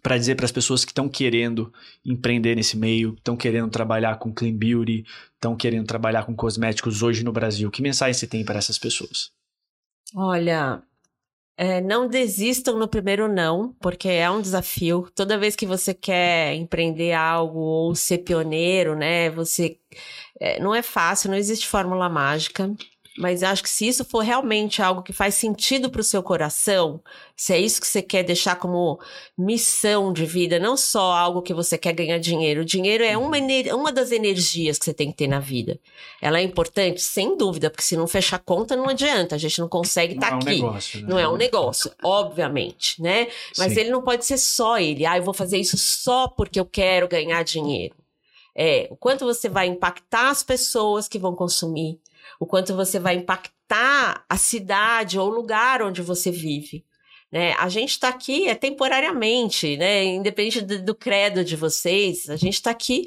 [0.02, 1.72] para dizer para as pessoas que estão querendo
[2.06, 7.24] empreender nesse meio, estão querendo trabalhar com clean beauty, estão querendo trabalhar com cosméticos hoje
[7.24, 7.70] no Brasil?
[7.72, 9.32] Que mensagem você tem para essas pessoas?
[10.16, 10.84] Olha,
[11.58, 15.10] É, não desistam no primeiro não, porque é um desafio.
[15.16, 19.30] Toda vez que você quer empreender algo ou ser pioneiro, né?
[19.32, 19.80] Você
[20.40, 22.76] é, não é fácil, não existe fórmula mágica.
[23.18, 27.02] Mas acho que se isso for realmente algo que faz sentido para o seu coração,
[27.36, 29.00] se é isso que você quer deixar como
[29.38, 32.62] missão de vida, não só algo que você quer ganhar dinheiro.
[32.62, 33.38] O dinheiro é uma,
[33.74, 35.78] uma das energias que você tem que ter na vida.
[36.22, 39.36] Ela é importante, sem dúvida, porque se não fechar conta, não adianta.
[39.36, 40.48] A gente não consegue estar tá aqui.
[40.48, 41.08] É um negócio, né?
[41.10, 43.28] Não é um negócio, obviamente, né?
[43.58, 43.82] Mas Sim.
[43.82, 45.06] ele não pode ser só ele.
[45.06, 47.96] Ah, eu vou fazer isso só porque eu quero ganhar dinheiro.
[48.56, 52.00] É, o quanto você vai impactar as pessoas que vão consumir,
[52.42, 56.84] o quanto você vai impactar a cidade ou o lugar onde você vive.
[57.32, 57.54] Né?
[57.60, 60.04] A gente está aqui é temporariamente, né?
[60.06, 63.04] Independente do, do, credo de vocês, a gente está aqui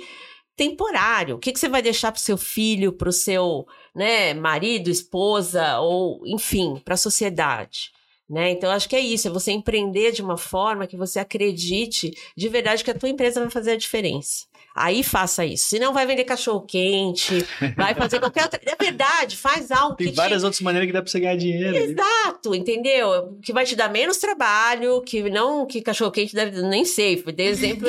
[0.55, 1.35] temporário.
[1.35, 4.89] O que, que você vai deixar para o seu filho, para o seu né, marido,
[4.89, 7.91] esposa, ou enfim, para a sociedade?
[8.29, 8.53] Né?
[8.53, 12.49] Então, acho que é isso, é você empreender de uma forma que você acredite de
[12.49, 14.47] verdade que a tua empresa vai fazer a diferença.
[14.75, 15.67] Aí faça isso.
[15.67, 17.47] Se não vai vender cachorro quente,
[17.77, 18.61] vai fazer qualquer outra.
[18.67, 20.13] É verdade, faz algo Tem que.
[20.13, 20.45] Tem várias te...
[20.47, 21.77] outras maneiras que dá pra você ganhar dinheiro.
[21.77, 22.59] Exato, ali.
[22.59, 23.39] entendeu?
[23.41, 26.61] Que vai te dar menos trabalho, que não que cachorro quente deve.
[26.63, 27.89] Nem sei, dei exemplo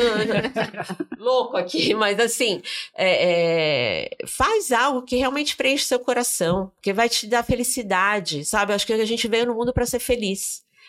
[1.17, 2.61] louco aqui, mas assim,
[2.93, 4.27] é, é...
[4.27, 8.73] faz algo que realmente preenche seu coração, que vai te dar felicidade, sabe?
[8.73, 10.24] Acho que a gente veio no mundo para ser feliz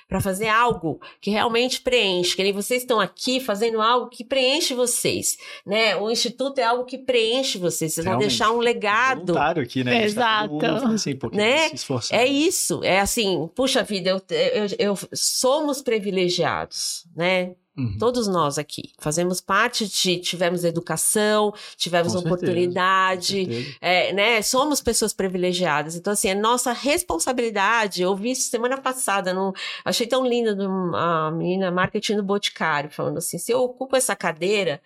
[0.09, 4.72] para fazer algo que realmente preenche, que nem vocês estão aqui fazendo algo que preenche
[4.72, 5.97] vocês, né?
[5.97, 8.22] O instituto é algo que preenche vocês, vocês realmente.
[8.22, 9.26] vão deixar um legado.
[9.26, 10.05] Voluntário aqui, né?
[10.05, 10.59] Exato.
[10.59, 11.70] Tá assim, né?
[12.12, 17.55] É isso, é assim, puxa vida, eu, eu, eu somos privilegiados, né?
[17.77, 17.99] Uhum.
[17.99, 24.41] Todos nós aqui fazemos parte de tivemos educação, tivemos com oportunidade, certeza, é, né?
[24.41, 25.95] Somos pessoas privilegiadas.
[25.95, 28.01] Então, assim, é nossa responsabilidade.
[28.01, 29.53] Eu vi isso semana passada, no,
[29.85, 30.57] achei tão lindo
[30.97, 34.81] a menina marketing do Boticário, falando assim: se eu ocupo essa cadeira,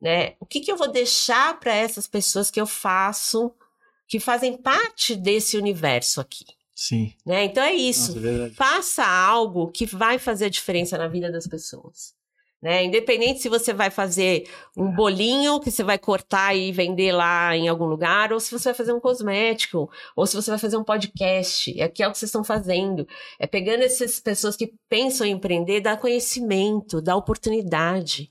[0.00, 0.34] né?
[0.38, 3.52] O que, que eu vou deixar para essas pessoas que eu faço,
[4.06, 6.44] que fazem parte desse universo aqui?
[6.72, 7.12] Sim.
[7.26, 7.46] Né?
[7.46, 8.14] Então é isso.
[8.14, 12.16] Nossa, é Faça algo que vai fazer a diferença na vida das pessoas.
[12.60, 12.84] Né?
[12.84, 17.68] Independente se você vai fazer um bolinho que você vai cortar e vender lá em
[17.68, 20.82] algum lugar, ou se você vai fazer um cosmético, ou se você vai fazer um
[20.82, 23.06] podcast, que é o que vocês estão fazendo.
[23.38, 28.28] É pegando essas pessoas que pensam em empreender, dar conhecimento, dar oportunidade.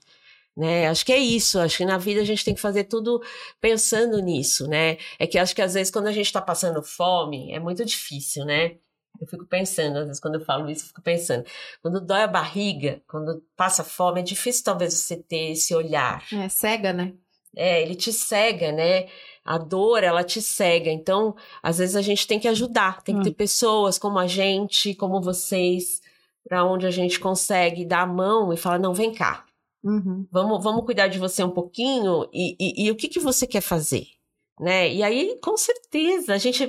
[0.54, 0.88] Né?
[0.88, 1.58] Acho que é isso.
[1.60, 3.22] Acho que na vida a gente tem que fazer tudo
[3.60, 4.98] pensando nisso, né?
[5.18, 8.44] É que acho que às vezes quando a gente está passando fome é muito difícil,
[8.44, 8.76] né?
[9.20, 11.44] Eu fico pensando, às vezes, quando eu falo isso, eu fico pensando.
[11.82, 16.24] Quando dói a barriga, quando passa fome, é difícil talvez você ter esse olhar.
[16.32, 17.14] É, cega, né?
[17.56, 19.08] É, ele te cega, né?
[19.44, 20.90] A dor, ela te cega.
[20.90, 23.02] Então, às vezes a gente tem que ajudar.
[23.02, 23.34] Tem que ter hum.
[23.34, 26.00] pessoas como a gente, como vocês,
[26.48, 29.44] para onde a gente consegue dar a mão e falar: não, vem cá.
[29.82, 30.26] Uhum.
[30.30, 33.60] Vamos, vamos cuidar de você um pouquinho e, e, e o que, que você quer
[33.60, 34.17] fazer?
[34.60, 34.92] Né?
[34.92, 36.68] E aí, com certeza, a gente,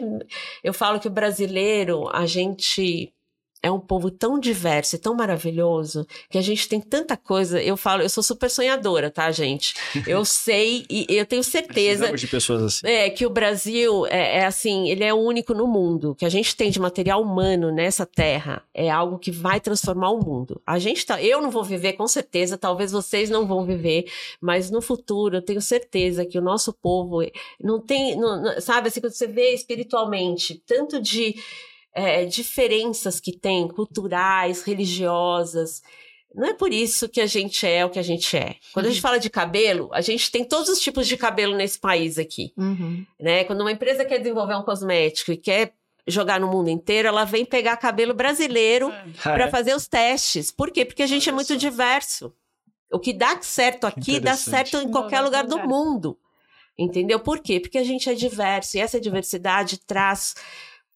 [0.63, 3.13] eu falo que o brasileiro, a gente
[3.61, 7.61] é um povo tão diverso e tão maravilhoso que a gente tem tanta coisa.
[7.61, 9.73] Eu falo, eu sou super sonhadora, tá, gente?
[10.07, 12.87] Eu sei e eu tenho certeza de pessoas assim.
[12.87, 16.15] É, que o Brasil é, é, assim, ele é único no mundo.
[16.15, 20.23] Que a gente tem de material humano nessa terra é algo que vai transformar o
[20.23, 20.61] mundo.
[20.65, 24.05] A gente tá, eu não vou viver com certeza, talvez vocês não vão viver,
[24.41, 27.19] mas no futuro eu tenho certeza que o nosso povo
[27.61, 31.35] não tem, não, sabe, assim, quando você vê espiritualmente, tanto de
[31.99, 35.81] é, diferenças que tem, culturais, religiosas.
[36.33, 38.55] Não é por isso que a gente é o que a gente é.
[38.71, 39.01] Quando a gente uhum.
[39.01, 42.53] fala de cabelo, a gente tem todos os tipos de cabelo nesse país aqui.
[42.55, 43.05] Uhum.
[43.19, 43.43] Né?
[43.43, 45.73] Quando uma empresa quer desenvolver um cosmético e quer
[46.07, 49.05] jogar no mundo inteiro, ela vem pegar cabelo brasileiro é.
[49.21, 49.49] para é.
[49.49, 50.51] fazer os testes.
[50.51, 50.85] Por quê?
[50.85, 52.33] Porque a gente é muito diverso.
[52.91, 56.17] O que dá certo aqui dá certo em qualquer lugar do mundo.
[56.77, 57.19] Entendeu?
[57.19, 57.59] Por quê?
[57.59, 60.33] Porque a gente é diverso e essa diversidade traz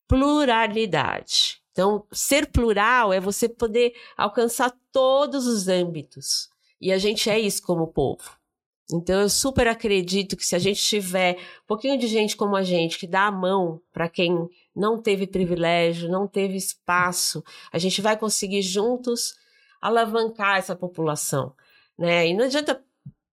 [0.08, 1.62] pluralidade.
[1.72, 6.50] Então, ser plural é você poder alcançar todos os âmbitos.
[6.80, 8.38] E a gente é isso como povo.
[8.92, 12.62] Então, eu super acredito que se a gente tiver um pouquinho de gente como a
[12.62, 18.02] gente, que dá a mão para quem não teve privilégio, não teve espaço, a gente
[18.02, 19.36] vai conseguir juntos
[19.82, 21.56] alavancar essa população.
[21.98, 22.28] Né?
[22.28, 22.84] E não adianta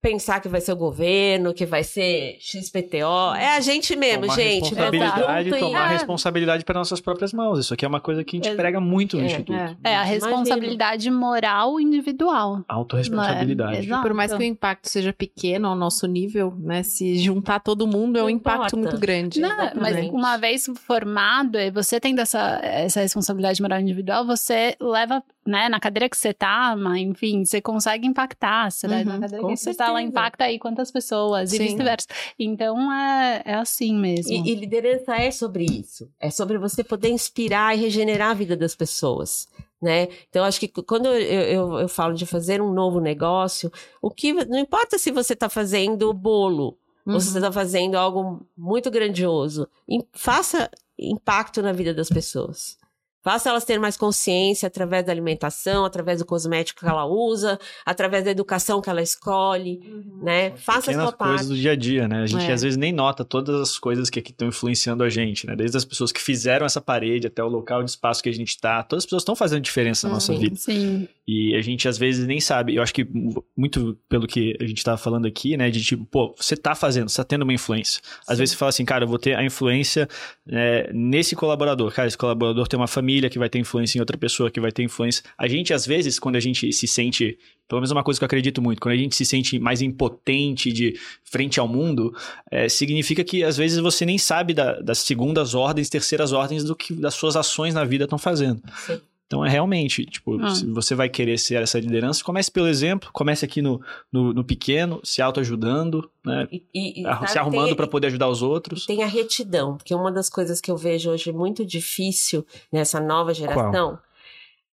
[0.01, 3.33] pensar que vai ser o governo, que vai ser XPTO.
[3.35, 4.61] É a gente mesmo, tomar gente.
[4.69, 7.59] Responsabilidade, Junto e- tomar Ah, responsabilidade para nossas próprias mãos.
[7.59, 8.55] Isso aqui é uma coisa que a gente É.
[8.55, 9.53] prega muito no É, Instituto.
[9.57, 9.75] é.
[9.83, 10.13] É a Imagino.
[10.13, 12.63] responsabilidade moral individual.
[12.67, 13.85] Autoresponsabilidade.
[13.85, 14.01] Exato.
[14.03, 16.83] Por mais que o impacto seja pequeno ao nosso nível, né?
[16.83, 19.39] Se juntar todo mundo é um impacto muito grande.
[19.39, 25.23] Não, mas uma vez formado, e você tendo essa, essa responsabilidade moral individual, você leva,
[25.47, 28.69] né, na cadeira que você tá, mas, enfim, você consegue impactar.
[28.69, 30.09] Você Uhum, na cadeira que você tá, ela certeza.
[30.09, 31.63] impacta aí quantas pessoas, e Sim.
[31.63, 32.07] vice-versa.
[32.37, 34.31] Então, é, é assim mesmo.
[34.31, 36.09] E, e liderança é sobre isso.
[36.19, 39.47] É sobre você poder inspirar e regenerar a vida das pessoas.
[39.81, 40.09] Né?
[40.29, 43.71] Então, acho que quando eu, eu, eu falo de fazer um novo negócio,
[44.01, 48.45] o que não importa se você está fazendo bolo ou se você está fazendo algo
[48.57, 49.69] muito grandioso,
[50.11, 50.69] faça
[50.99, 52.77] impacto na vida das pessoas.
[53.23, 58.23] Faça elas terem mais consciência através da alimentação, através do cosmético que ela usa, através
[58.23, 59.79] da educação que ela escolhe,
[60.21, 60.51] né?
[60.57, 61.45] Faça a sua coisas parte.
[61.47, 62.21] do dia a dia, né?
[62.23, 62.53] A gente É.
[62.53, 65.55] às vezes nem nota todas as coisas que aqui estão influenciando a gente, né?
[65.55, 68.49] Desde as pessoas que fizeram essa parede até o local de espaço que a gente
[68.49, 68.81] está.
[68.83, 70.39] Todas as pessoas estão fazendo diferença na nossa Uhum.
[70.39, 70.55] vida.
[70.55, 71.07] Sim.
[71.29, 72.75] E a gente às vezes nem sabe.
[72.75, 75.69] Eu acho que mu- muito pelo que a gente tava falando aqui, né?
[75.69, 78.01] De tipo, pô, você tá fazendo, você tá tendo uma influência.
[78.25, 80.07] Às vezes você fala assim, cara, eu vou ter a influência
[80.45, 81.91] né, nesse colaborador.
[81.91, 84.71] Cara, esse colaborador tem uma família que vai ter influência em outra pessoa, que vai
[84.71, 85.21] ter influência.
[85.37, 87.37] A gente, às vezes, quando a gente se sente.
[87.67, 90.71] Pelo menos uma coisa que eu acredito muito, quando a gente se sente mais impotente
[90.71, 92.15] de frente ao mundo,
[92.49, 96.73] é, significa que às vezes você nem sabe da- das segundas ordens, terceiras ordens do
[96.73, 98.61] que das suas ações na vida estão fazendo.
[98.85, 99.01] Sim.
[99.27, 100.55] Então é realmente, tipo, Ah.
[100.55, 104.43] se você vai querer ser essa liderança, comece pelo exemplo, comece aqui no, no, no
[104.43, 106.47] pequeno, se autoajudando, né?
[106.49, 108.85] E, e- e, se arrumando para poder ajudar os outros.
[108.85, 113.33] Tem a retidão, porque uma das coisas que eu vejo hoje muito difícil nessa nova
[113.33, 113.99] geração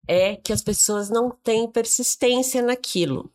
[0.08, 3.32] é que as pessoas não têm persistência naquilo.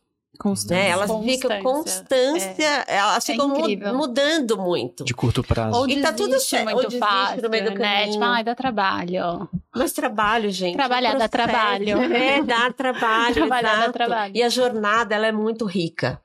[0.69, 0.89] Né?
[0.89, 1.61] Elas ficam Constância.
[1.63, 3.93] constância, elas É ficam incrível.
[3.93, 5.03] mudando muito.
[5.03, 5.77] De curto prazo.
[5.77, 7.75] Ou E tá tudo certo, muito fácil, no meio do né?
[7.75, 8.11] caminho.
[8.13, 9.49] Tipo, ai, dá trabalho.
[9.75, 10.75] Mas trabalho, gente.
[10.77, 11.97] Trabalhar é dá trabalho.
[12.13, 13.33] É, dá trabalho.
[13.35, 14.33] Trabalhar dá trabalho.
[14.35, 16.21] E a jornada, ela é muito rica.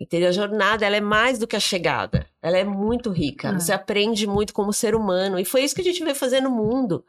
[0.00, 0.30] Entendeu?
[0.30, 2.26] A jornada, ela é mais do que a chegada.
[2.42, 3.50] Ela é muito rica.
[3.50, 3.60] Ah.
[3.60, 5.38] Você aprende muito como ser humano.
[5.38, 7.04] E foi isso que a gente veio fazer no mundo.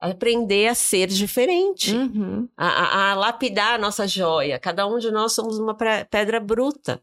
[0.00, 1.94] Aprender a ser diferente.
[1.94, 2.48] Uhum.
[2.56, 4.58] A, a- lapidar a nossa joia.
[4.58, 5.74] Cada um de nós somos uma
[6.10, 7.02] pedra bruta.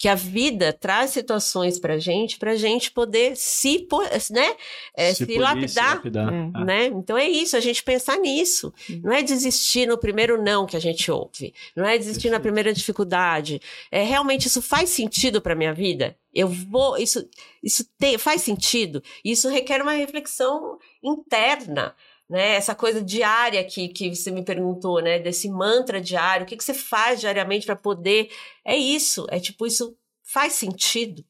[0.00, 3.84] Que a vida traz situações pra gente, pra gente poder se,
[4.30, 4.54] né?
[4.96, 6.32] É, se, polir, lapidar lapidar.
[6.32, 6.50] É.
[6.54, 6.64] Ah.
[6.64, 6.86] né?
[6.86, 8.72] Então é isso, a gente pensar nisso.
[9.02, 11.52] Não é desistir no primeiro não que a gente ouve.
[11.74, 12.42] Não é desistir na Perfeito.
[12.42, 13.60] primeira dificuldade.
[13.90, 16.16] É realmente isso faz sentido para minha vida?
[16.32, 17.28] Eu vou isso
[17.60, 19.02] isso tem, faz sentido?
[19.24, 21.92] Isso requer uma reflexão interna.
[22.28, 25.18] Né, essa coisa diária que, que você me perguntou, né?
[25.18, 28.30] Desse mantra diário, o que, que você faz diariamente para poder.
[28.62, 31.24] É isso, é tipo, isso faz sentido,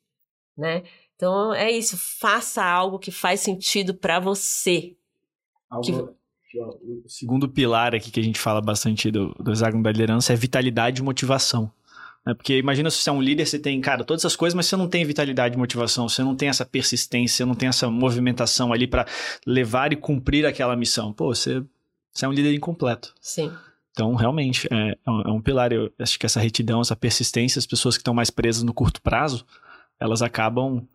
[0.57, 0.82] né?
[1.14, 4.96] Então é isso, faça algo que faz sentido para você.
[5.70, 5.84] Algo-
[6.51, 10.32] Que- O segundo pilar aqui que a gente fala bastante do, do hexágono da liderança
[10.32, 11.70] é vitalidade e motivação.
[12.28, 12.34] Né?
[12.34, 14.76] Porque imagina se você é um líder, você tem, cara, todas essas coisas, mas você
[14.76, 18.86] não tem vitalidade e motivação, você não tem essa persistência, não tem essa movimentação ali
[18.86, 19.06] para
[19.46, 21.10] levar e cumprir aquela missão.
[21.10, 21.62] Pô, você,
[22.12, 23.14] você é um líder incompleto.
[23.18, 23.50] Sim.
[23.92, 25.72] Então, realmente, é, é um, é um pilar.
[25.72, 29.00] Eu acho que essa retidão, essa persistência, as pessoas que estão mais presas no curto
[29.00, 29.46] prazo,
[29.98, 30.86] elas acabam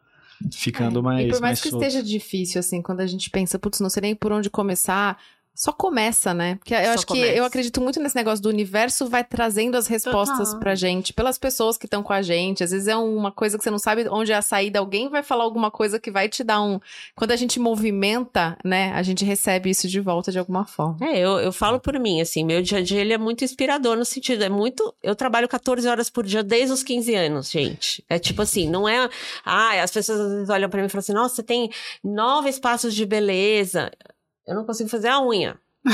[0.51, 1.25] ficando mais.
[1.25, 1.88] É, E por mais que soltas.
[1.88, 5.17] esteja difícil, assim, quando a gente pensa, putz, não sei nem por onde começar,
[5.56, 6.56] só começa, né?
[6.56, 7.34] Porque eu Só acho que começa.
[7.34, 10.60] eu acredito muito nesse negócio do universo vai trazendo as respostas Total.
[10.60, 12.64] pra gente, pelas pessoas que estão com a gente.
[12.64, 15.22] Às vezes é uma coisa que você não sabe onde é a saída, alguém vai
[15.22, 16.80] falar alguma coisa que vai te dar um.
[17.16, 20.97] Quando a gente movimenta, né, a gente recebe isso de volta de alguma forma.
[21.01, 23.95] É, eu, eu falo por mim, assim, meu dia a dia ele é muito inspirador
[23.95, 24.93] no sentido, é muito.
[25.04, 28.04] Eu trabalho 14 horas por dia desde os 15 anos, gente.
[28.10, 29.08] É tipo assim, não é.
[29.45, 31.70] Ah, as pessoas às vezes olham pra mim e falam assim: nossa, você tem
[32.04, 33.91] nove espaços de beleza.
[34.48, 35.58] Eu não consigo fazer a unha.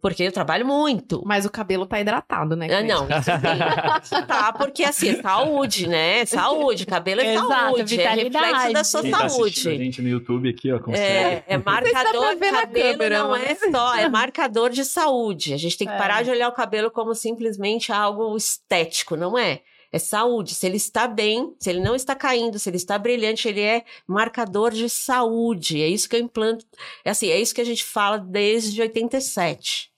[0.00, 1.22] Porque eu trabalho muito.
[1.26, 2.68] Mas o cabelo tá hidratado, né?
[2.72, 4.22] Ah, não, isso sim.
[4.28, 6.24] tá, porque assim, é saúde, né?
[6.24, 8.72] Saúde, cabelo é Exato, saúde, é reflexo vitalidade.
[8.74, 9.76] da sua Quem tá assistindo a saúde.
[9.84, 11.02] gente no YouTube aqui, ó, consegue.
[11.02, 15.52] É, é marcador, na cabelo câmera, não é mas- só, é marcador de saúde.
[15.52, 15.98] A gente tem que É.
[15.98, 19.62] parar de olhar o cabelo como simplesmente algo estético, não é?
[19.90, 20.54] É saúde.
[20.54, 23.84] Se ele está bem, se ele não está caindo, se ele está brilhante, ele é
[24.06, 25.80] marcador de saúde.
[25.82, 26.66] É isso que eu implanto.
[27.04, 29.90] É assim, é isso que a gente fala desde 87.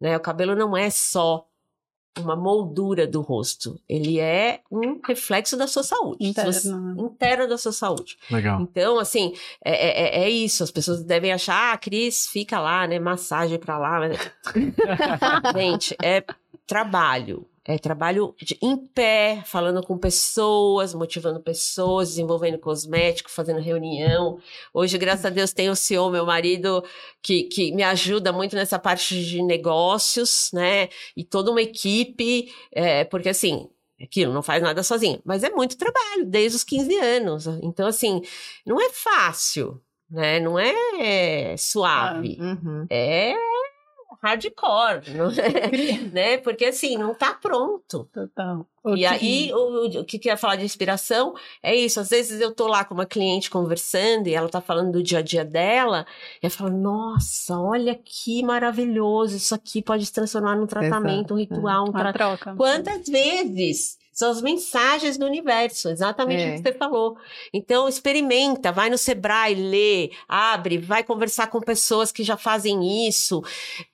[0.00, 0.16] Né?
[0.16, 1.46] O cabelo não é só
[2.18, 3.80] uma moldura do rosto.
[3.88, 6.34] Ele é um reflexo da sua saúde.
[6.34, 7.06] Se você- Interno.
[7.06, 8.18] Interno da sua saúde.
[8.30, 8.60] Legal.
[8.60, 9.32] Então, assim,
[9.64, 10.62] é, é, é isso.
[10.62, 12.98] As pessoas devem achar, ah, Cris, fica lá, né?
[12.98, 13.98] Massagem pra lá.
[15.56, 16.22] Gente, é
[16.66, 17.48] trabalho.
[17.64, 24.40] É trabalho de, em pé, falando com pessoas, motivando pessoas, desenvolvendo cosmético, fazendo reunião.
[24.74, 26.84] Hoje, graças a Deus, tem o CEO, meu marido,
[27.22, 30.88] que, que me ajuda muito nessa parte de negócios, né?
[31.16, 33.68] E toda uma equipe, é, porque assim,
[34.02, 35.20] aquilo, não faz nada sozinho.
[35.24, 37.46] Mas é muito trabalho, desde os 15 anos.
[37.62, 38.22] Então, assim,
[38.66, 40.40] não é fácil, né?
[40.40, 42.38] Não é suave.
[42.40, 42.86] Ah, Uhum.
[42.90, 43.34] É
[44.22, 45.98] hardcore, não é?
[46.12, 46.38] né?
[46.38, 48.08] Porque assim, não tá pronto.
[48.12, 48.66] Total.
[48.84, 52.00] O E que- aí, o, o que eu ia falar de inspiração é isso.
[52.00, 55.18] Às vezes eu tô lá com uma cliente conversando e ela tá falando do dia
[55.18, 56.04] a dia dela,
[56.42, 61.36] e eu falo, nossa, olha que maravilhoso, isso aqui pode se transformar num tratamento, um
[61.38, 62.38] ritual, um Uma tratamento.
[62.38, 62.56] troca.
[62.56, 63.98] Quantas vezes?
[64.12, 66.50] São as mensagens do universo, exatamente É.
[66.50, 67.16] o que você falou.
[67.52, 73.42] Então, experimenta, vai no Sebrae, lê, abre, vai conversar com pessoas que já fazem isso,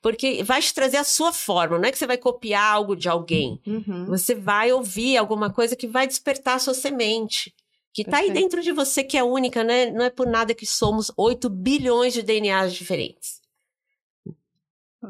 [0.03, 3.09] porque vai te trazer a sua forma, não é que você vai copiar algo de
[3.09, 3.61] alguém.
[3.64, 4.07] Uhum.
[4.07, 7.55] Você vai ouvir alguma coisa que vai despertar a sua semente.
[7.95, 9.91] Que tá aí dentro de você, que é única, né?
[9.91, 13.41] Não é por nada que somos 8 bilhões de DNAs diferentes.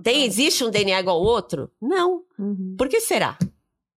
[0.03, 1.71] Tem, existe um DNA igual ao outro?
[1.81, 2.23] Não.
[2.39, 2.77] Uhum.
[2.79, 3.39] Por que será?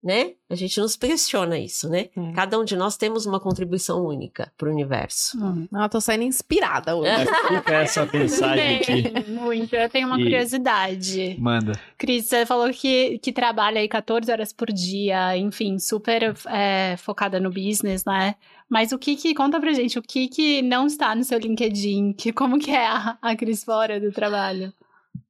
[0.02, 0.32] Né?
[0.48, 2.08] A gente não se questiona isso, né?
[2.16, 2.32] É.
[2.32, 5.36] Cada um de nós temos uma contribuição única para o universo.
[5.38, 5.68] Hum.
[5.74, 7.10] Ah, tô saindo inspirada hoje.
[7.26, 9.02] Mas Fica essa mensagem aqui.
[9.10, 9.76] Bem, Muito.
[9.76, 11.36] Eu tenho uma E- curiosidade.
[11.38, 11.72] Manda.
[11.98, 17.38] Cris, você falou que, que trabalha aí 14 horas por dia, enfim, super é, focada
[17.38, 18.36] no business, né?
[18.70, 22.14] Mas o que que, conta pra gente, o que que não está no seu LinkedIn?
[22.14, 24.72] Que, como que é a, a Cris fora do trabalho?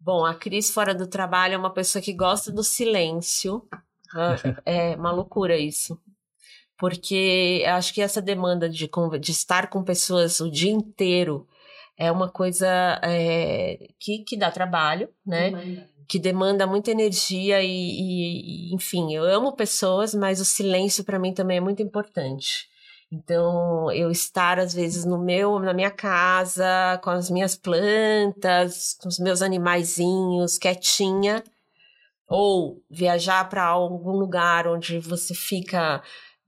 [0.00, 3.64] Bom, a Cris fora do trabalho é uma pessoa que gosta do silêncio.
[4.14, 4.34] Ah,
[4.66, 5.98] É uma loucura isso.
[6.78, 8.88] Porque eu acho que essa demanda de,
[9.20, 11.46] de estar com pessoas o dia inteiro
[11.96, 12.66] é uma coisa
[13.02, 15.50] é, que, que dá trabalho, né?
[16.08, 21.18] Que demanda muita energia e, e- e, enfim, eu amo pessoas, mas o silêncio para
[21.18, 22.68] mim também é muito importante.
[23.12, 29.08] Então, eu estar às vezes no meu, na minha casa, com as minhas plantas, com
[29.08, 31.44] os meus animaizinhos, quietinha,
[32.30, 36.00] ou viajar para algum lugar onde você fica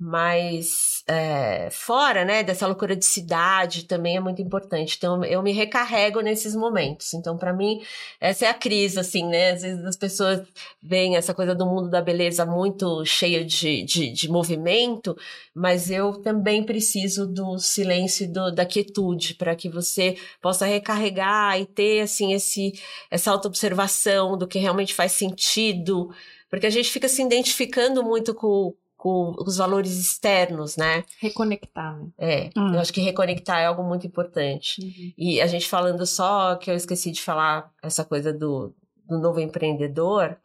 [0.02, 4.96] mais é, fora, né, dessa loucura de cidade também é muito importante.
[4.98, 7.14] Então, eu me recarrego nesses momentos.
[7.14, 7.80] Então, para mim,
[8.20, 9.52] essa é a crise, assim, né?
[9.52, 10.42] Às vezes as pessoas
[10.82, 15.16] veem essa coisa do mundo da beleza muito cheia de, de, de movimento,
[15.54, 21.60] mas eu também preciso do silêncio e do, da quietude para que você possa recarregar
[21.60, 22.72] e ter, assim, esse,
[23.08, 26.10] essa autoobservação do que realmente faz sentido,
[26.50, 31.02] porque a gente fica se identificando muito com, com os valores externos, né?
[31.18, 32.08] Reconectar, né?
[32.16, 32.72] É, Hum.
[32.74, 35.12] eu acho que reconectar é algo muito importante.
[35.18, 38.72] E a gente falando só, que eu esqueci de falar essa coisa do,
[39.08, 40.38] do novo empreendedor,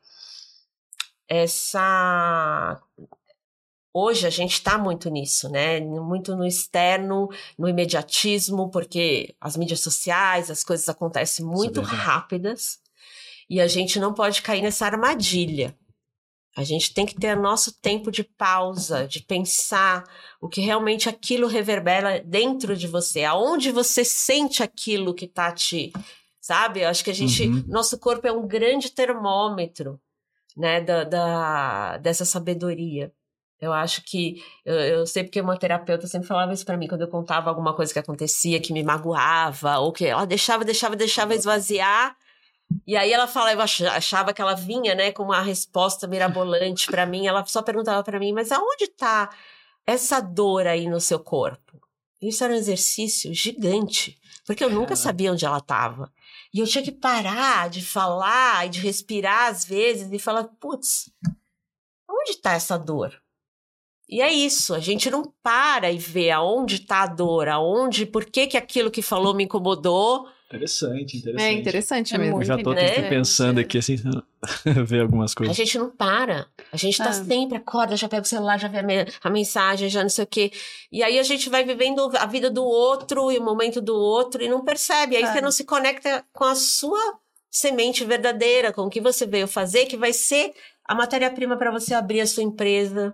[1.28, 2.82] essa.
[3.94, 5.80] Hoje a gente está muito nisso, né?
[5.80, 7.30] Muito no externo,
[7.60, 11.96] no imediatismo, porque as mídias sociais, as coisas acontecem muito verdade.
[12.02, 12.80] rápidas
[13.48, 15.76] e a gente não pode cair nessa armadilha.
[16.58, 20.04] A gente tem que ter nosso tempo de pausa, de pensar
[20.42, 25.94] o que realmente aquilo reverbera dentro de você, aonde você sente aquilo que tá te,
[26.42, 26.82] sabe?
[26.82, 27.64] Eu acho que a gente, Uhum.
[27.68, 30.00] nosso corpo é um grande termômetro,
[30.56, 33.12] né, da, da- dessa sabedoria.
[33.62, 37.02] Eu acho que eu, eu sei porque uma terapeuta sempre falava isso pra mim quando
[37.02, 41.36] eu contava alguma coisa que acontecia que me magoava ou que ela deixava, deixava, deixava
[41.36, 42.16] esvaziar.
[42.86, 46.88] E aí ela fala, eu ach- achava que ela vinha, né, com uma resposta mirabolante
[46.88, 47.28] pra mim.
[47.28, 49.30] Ela só perguntava pra mim, mas aonde tá
[49.86, 51.80] essa dor aí no seu corpo?
[52.22, 56.12] Isso era um exercício gigante, porque eu nunca sabia onde ela estava.
[56.54, 61.12] E eu tinha que parar de falar e de respirar às vezes e falar, putz,
[62.10, 63.14] onde está essa dor?
[64.10, 68.26] E é isso, a gente não para e vê aonde está a dor, aonde, por
[68.26, 70.28] que, que aquilo que falou me incomodou.
[70.48, 71.44] Interessante, interessante.
[71.44, 72.40] É interessante É mesmo.
[72.42, 73.10] Eu já tô Né?
[73.10, 73.98] pensando aqui, assim,
[74.88, 75.56] ver algumas A coisas.
[75.58, 76.48] gente não para.
[76.72, 77.14] A gente tá Ah.
[77.14, 80.24] sempre, acorda, já pega o celular, já vê a, me- a mensagem, já não sei
[80.24, 80.52] o quê.
[80.90, 84.42] E aí a gente vai vivendo a vida do outro e o momento do outro
[84.42, 85.18] e não percebe.
[85.18, 85.34] Aí Ah.
[85.34, 86.98] você não se conecta com a sua
[87.52, 90.54] semente verdadeira, com o que você veio fazer, que vai ser
[90.86, 93.14] a matéria-prima para você abrir a sua empresa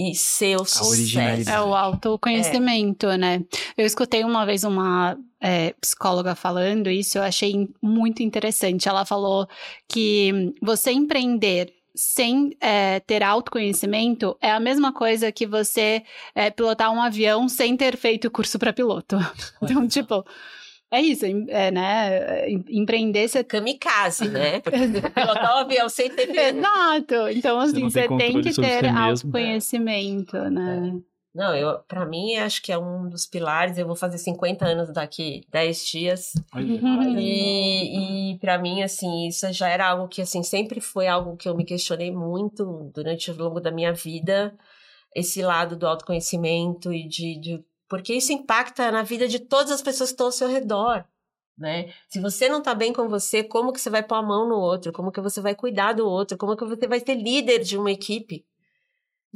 [0.00, 1.50] e ser o sucesso.
[1.50, 3.44] É o autoconhecimento, né?
[3.76, 8.88] Eu escutei uma vez uma é, psicóloga falando isso, eu achei muito interessante.
[8.88, 9.46] Ela falou
[9.86, 16.02] que você empreender sem é, ter autoconhecimento é a mesma coisa que você
[16.34, 19.18] é, pilotar um avião sem ter feito curso para piloto.
[19.62, 20.24] Então, tipo,
[20.90, 22.50] é isso, é, né?
[22.68, 23.44] Empreender você.
[23.44, 24.58] Kamikaze, né?
[24.60, 24.78] Porque
[25.14, 26.28] pilotar o avião sem ter.
[26.34, 27.28] Exato.
[27.30, 30.50] Então, assim, você, tem, tem que ter autoconhecimento, é.
[30.50, 30.92] né?
[30.96, 31.10] É.
[31.32, 33.78] Não, eu, pra mim, acho que é um dos pilares.
[33.78, 36.32] Eu vou fazer 50 anos daqui 10 dias.
[37.16, 41.48] E, e para mim, assim, isso já era algo que, assim, sempre foi algo que
[41.48, 44.52] eu me questionei muito durante o longo da minha vida.
[45.14, 49.82] Esse lado do autoconhecimento e de, de porque isso impacta na vida de todas as
[49.82, 51.04] pessoas que estão ao seu redor.
[51.58, 51.92] Né?
[52.08, 54.54] Se você não está bem com você, como que você vai pôr a mão no
[54.54, 54.92] outro?
[54.92, 56.38] Como que você vai cuidar do outro?
[56.38, 58.46] Como que você vai ser líder de uma equipe?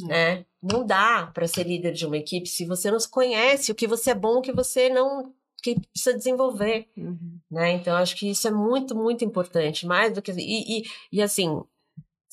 [0.01, 0.07] Uhum.
[0.07, 0.47] Né?
[0.63, 4.13] Não dá para ser líder de uma equipe se você não conhece o que você
[4.13, 7.41] é bom, o que você não que precisa desenvolver, uhum.
[7.51, 7.73] né?
[7.73, 11.65] Então acho que isso é muito muito importante, mais do que e, e, e assim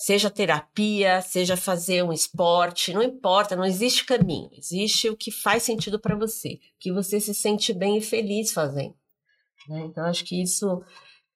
[0.01, 4.49] Seja terapia, seja fazer um esporte, não importa, não existe caminho.
[4.57, 8.95] Existe o que faz sentido para você, que você se sente bem e feliz fazendo.
[9.69, 9.81] Né?
[9.85, 10.83] Então, acho que isso,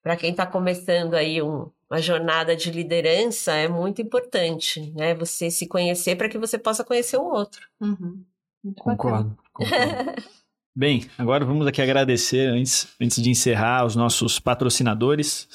[0.02, 5.14] para quem está começando aí um, uma jornada de liderança, é muito importante, né?
[5.14, 7.68] Você se conhecer para que você possa conhecer o outro.
[7.80, 8.24] Uhum.
[8.80, 9.38] Concordo.
[9.52, 10.22] concordo.
[10.74, 15.48] Bem, agora vamos aqui agradecer, antes, antes de encerrar, os nossos patrocinadores.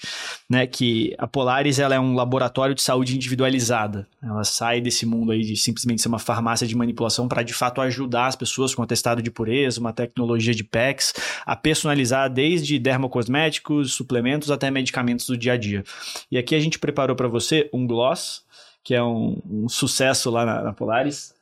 [0.50, 0.68] né?
[0.68, 4.08] Que a Polaris ela é um laboratório de saúde individualizada.
[4.22, 7.82] Ela sai desse mundo aí de simplesmente ser uma farmácia de manipulação para de fato
[7.82, 11.14] ajudar as pessoas com atestado de pureza, uma tecnologia de PECs,
[11.46, 15.84] a personalizar desde dermocosméticos, suplementos até medicamentos do dia a dia.
[16.32, 18.44] E aqui a gente preparou para você um gloss,
[18.84, 21.34] que é um, um sucesso lá na, na Polaris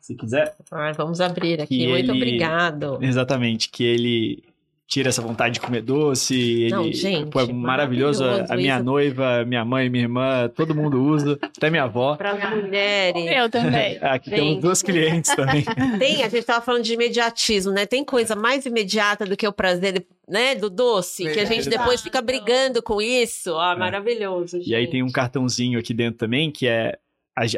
[0.00, 0.54] se quiser.
[0.70, 1.86] Ah, vamos abrir aqui.
[1.86, 2.18] Muito ele...
[2.18, 2.98] obrigado.
[3.02, 4.44] Exatamente, que ele
[4.86, 6.68] tira essa vontade de comer doce.
[6.70, 8.24] Não, ele gente, pô, é maravilhoso.
[8.24, 8.84] A, a minha isso.
[8.84, 12.16] noiva, minha mãe, minha irmã, todo mundo usa, até minha avó.
[12.16, 13.26] Para mulheres.
[13.26, 13.98] Eu também.
[14.02, 14.38] Aqui Tem.
[14.38, 15.64] temos duas clientes também.
[15.98, 17.84] Tem, a gente estava falando de imediatismo, né?
[17.84, 21.68] Tem coisa mais imediata do que o prazer né, do doce, é, que a gente
[21.68, 23.56] depois fica brigando com isso.
[23.58, 23.78] Ah, é.
[23.78, 24.58] maravilhoso.
[24.58, 24.70] Gente.
[24.70, 26.96] E aí tem um cartãozinho aqui dentro também que é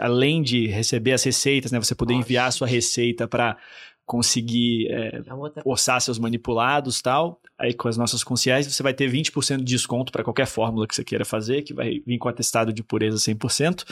[0.01, 2.26] além de receber as receitas, né, você poder Nossa.
[2.26, 3.57] enviar a sua receita para
[4.05, 5.20] conseguir é,
[5.64, 10.11] orçar seus manipulados tal, aí com as nossas concierges você vai ter 20% de desconto
[10.11, 13.85] para qualquer fórmula que você queira fazer, que vai vir com atestado de pureza 100%.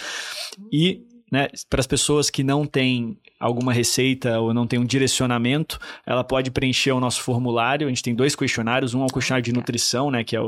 [0.73, 1.03] E
[1.37, 6.25] né, para as pessoas que não têm alguma receita ou não tem um direcionamento, ela
[6.25, 7.87] pode preencher o nosso formulário.
[7.87, 10.41] A gente tem dois questionários, um é o questionário de nutrição, né, que é,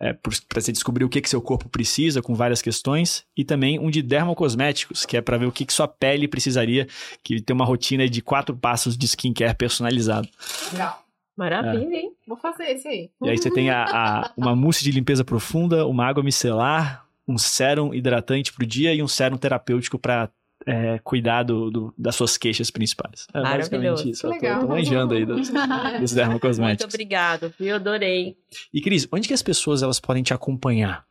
[0.00, 3.78] é para você descobrir o que, que seu corpo precisa, com várias questões, e também
[3.78, 6.88] um de dermocosméticos, que é para ver o que, que sua pele precisaria,
[7.22, 10.26] que tem uma rotina de quatro passos de skincare personalizado.
[10.72, 11.04] Legal.
[11.36, 12.00] Maravilha, é.
[12.00, 12.12] hein?
[12.26, 13.10] Vou fazer esse aí.
[13.22, 17.38] E aí você tem a, a, uma mousse de limpeza profunda, uma água micelar, um
[17.38, 20.30] sérum hidratante para o dia e um sérum terapêutico para
[20.66, 23.26] é, cuidar do, do, das suas queixas principais.
[23.32, 24.28] É basicamente isso.
[24.28, 24.54] Legal.
[24.54, 25.50] Eu tô, tô manjando aí dos,
[26.00, 26.84] dos dermocosméticos.
[26.84, 28.36] Muito obrigado, eu adorei.
[28.72, 31.04] E Cris, onde que as pessoas elas podem te acompanhar?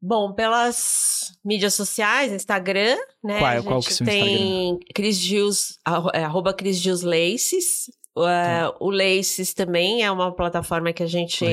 [0.00, 3.38] Bom, pelas mídias sociais, Instagram, né?
[3.38, 5.78] Qual, qual que é o seu tem Cris Gils,
[6.12, 7.90] é, arroba Cris Gils Laces.
[8.16, 11.44] Uh, o Laces também é uma plataforma que a gente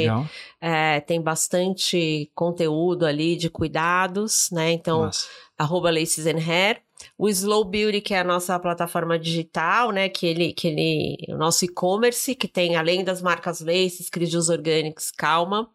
[0.62, 4.72] é, tem bastante conteúdo ali de cuidados, né?
[4.72, 5.28] Então, Nossa.
[5.58, 6.82] arroba Laces and Hair.
[7.18, 10.08] O Slow Beauty, que é a nossa plataforma digital, né?
[10.08, 15.12] Que ele, que ele, o nosso e-commerce, que tem além das marcas Laces, Cris Orgânicos,
[15.12, 15.70] Calma,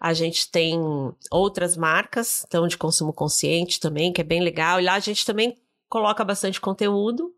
[0.00, 0.80] a gente tem
[1.30, 4.80] outras marcas, então de consumo consciente também, que é bem legal.
[4.80, 5.54] E lá a gente também
[5.86, 7.30] coloca bastante conteúdo.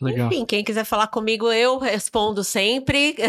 [0.00, 0.28] Legal.
[0.28, 3.16] Enfim, quem quiser falar comigo, eu respondo sempre.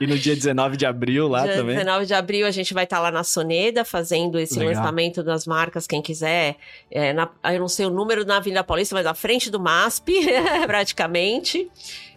[0.00, 1.76] E no dia 19 de abril lá dia também?
[1.76, 4.74] 19 de abril a gente vai estar tá lá na Soneda fazendo esse Legal.
[4.74, 6.56] lançamento das marcas, quem quiser.
[6.90, 10.12] É, na, eu não sei o número na Avenida Paulista, mas na frente do MASP,
[10.66, 11.70] praticamente.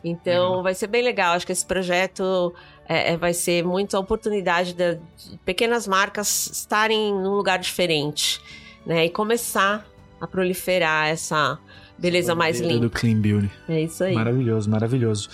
[0.04, 1.36] Então vai ser bem legal.
[1.36, 2.56] Acho que esse projeto
[2.90, 8.42] é, é vai ser muita oportunidade de, de pequenas marcas estarem num lugar diferente,
[8.84, 9.06] né?
[9.06, 9.86] E começar
[10.20, 11.60] a proliferar essa
[11.98, 12.80] beleza mais linda.
[12.80, 13.50] do Clean Beauty.
[13.68, 14.14] É isso aí.
[14.14, 15.30] Maravilhoso, maravilhoso.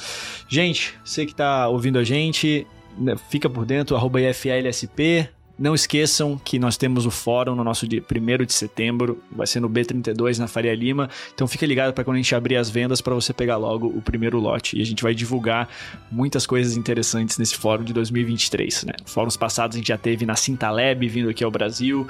[0.47, 2.65] Gente, você que tá ouvindo a gente,
[2.97, 5.29] né, fica por dentro, arroba IFLSP,
[5.61, 9.59] Não esqueçam que nós temos o fórum no nosso dia 1 de setembro, vai ser
[9.59, 11.07] no B32 na Faria Lima.
[11.35, 14.01] Então fique ligado para quando a gente abrir as vendas para você pegar logo o
[14.01, 15.69] primeiro lote e a gente vai divulgar
[16.11, 18.93] muitas coisas interessantes nesse fórum de 2023, né?
[19.05, 22.07] Fóruns passados a gente já teve na Cintaleb vindo aqui ao Brasil.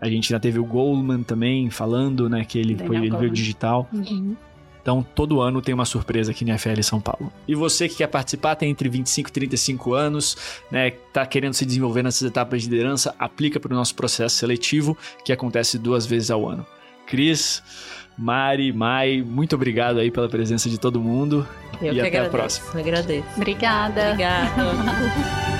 [0.00, 3.88] A gente já teve o Goldman também falando, né, que ele foi ele veio digital.
[3.92, 4.34] Uhum.
[4.82, 7.30] Então, todo ano tem uma surpresa aqui na FL São Paulo.
[7.46, 10.36] E você que quer participar, tem entre 25 e 35 anos,
[10.70, 14.96] né, tá querendo se desenvolver nessas etapas de liderança, aplica para o nosso processo seletivo,
[15.24, 16.66] que acontece duas vezes ao ano.
[17.06, 17.62] Cris,
[18.16, 21.46] Mari, Mai, muito obrigado aí pela presença de todo mundo.
[21.80, 22.80] Eu e até agradeço, a próxima.
[22.80, 23.26] Agradeço.
[23.36, 24.12] Obrigada.
[24.12, 25.59] Obrigada.